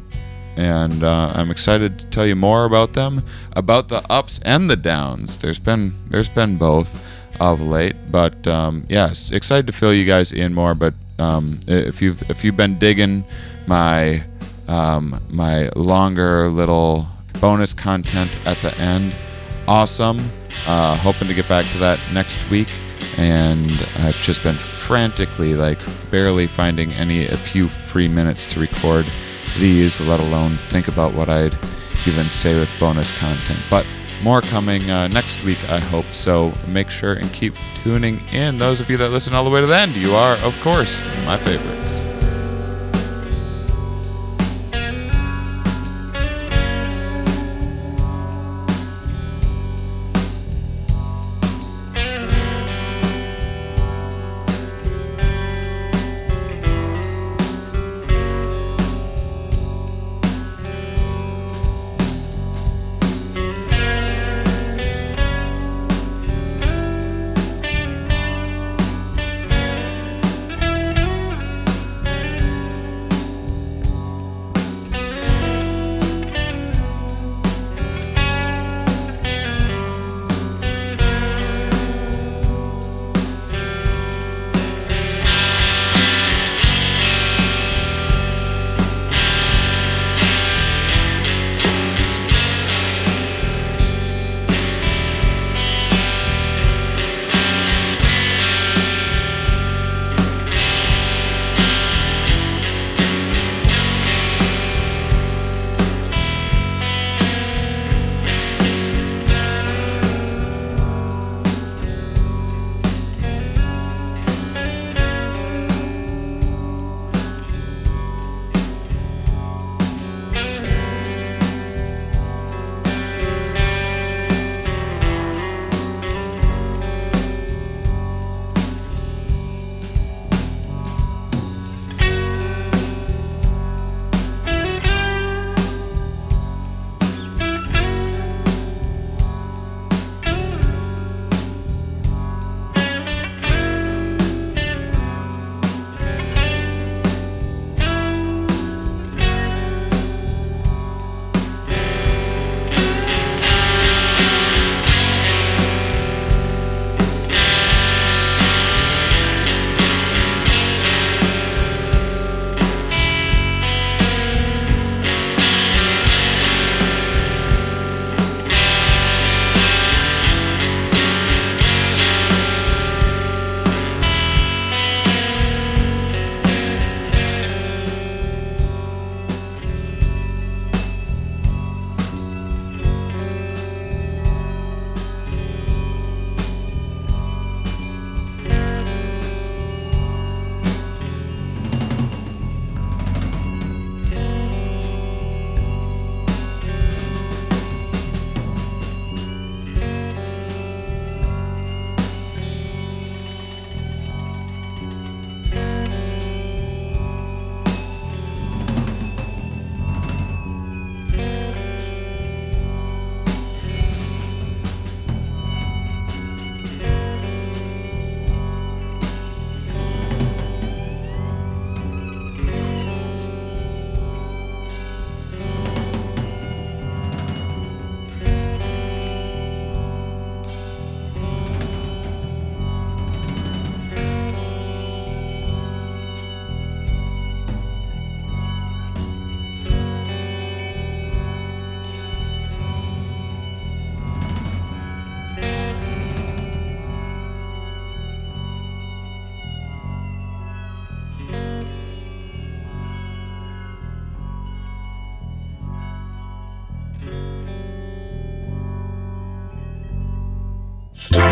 [0.58, 3.22] and uh, I'm excited to tell you more about them,
[3.54, 5.38] about the ups and the downs.
[5.38, 7.06] There's been there's been both
[7.40, 10.74] of late, but um, yes, excited to fill you guys in more.
[10.74, 13.24] But um, if you've if you've been digging
[13.68, 14.24] my
[14.68, 17.08] um, my longer little
[17.40, 19.16] bonus content at the end.
[19.68, 20.20] Awesome.
[20.66, 22.70] Uh, hoping to get back to that next week.
[23.18, 25.80] And I've just been frantically, like,
[26.12, 29.06] barely finding any, a few free minutes to record
[29.58, 31.58] these, let alone think about what I'd
[32.06, 33.60] even say with bonus content.
[33.70, 33.86] But
[34.22, 36.06] more coming uh, next week, I hope.
[36.14, 37.54] So make sure and keep
[37.84, 38.58] tuning in.
[38.58, 41.00] Those of you that listen all the way to the end, you are, of course,
[41.26, 42.04] my favorites.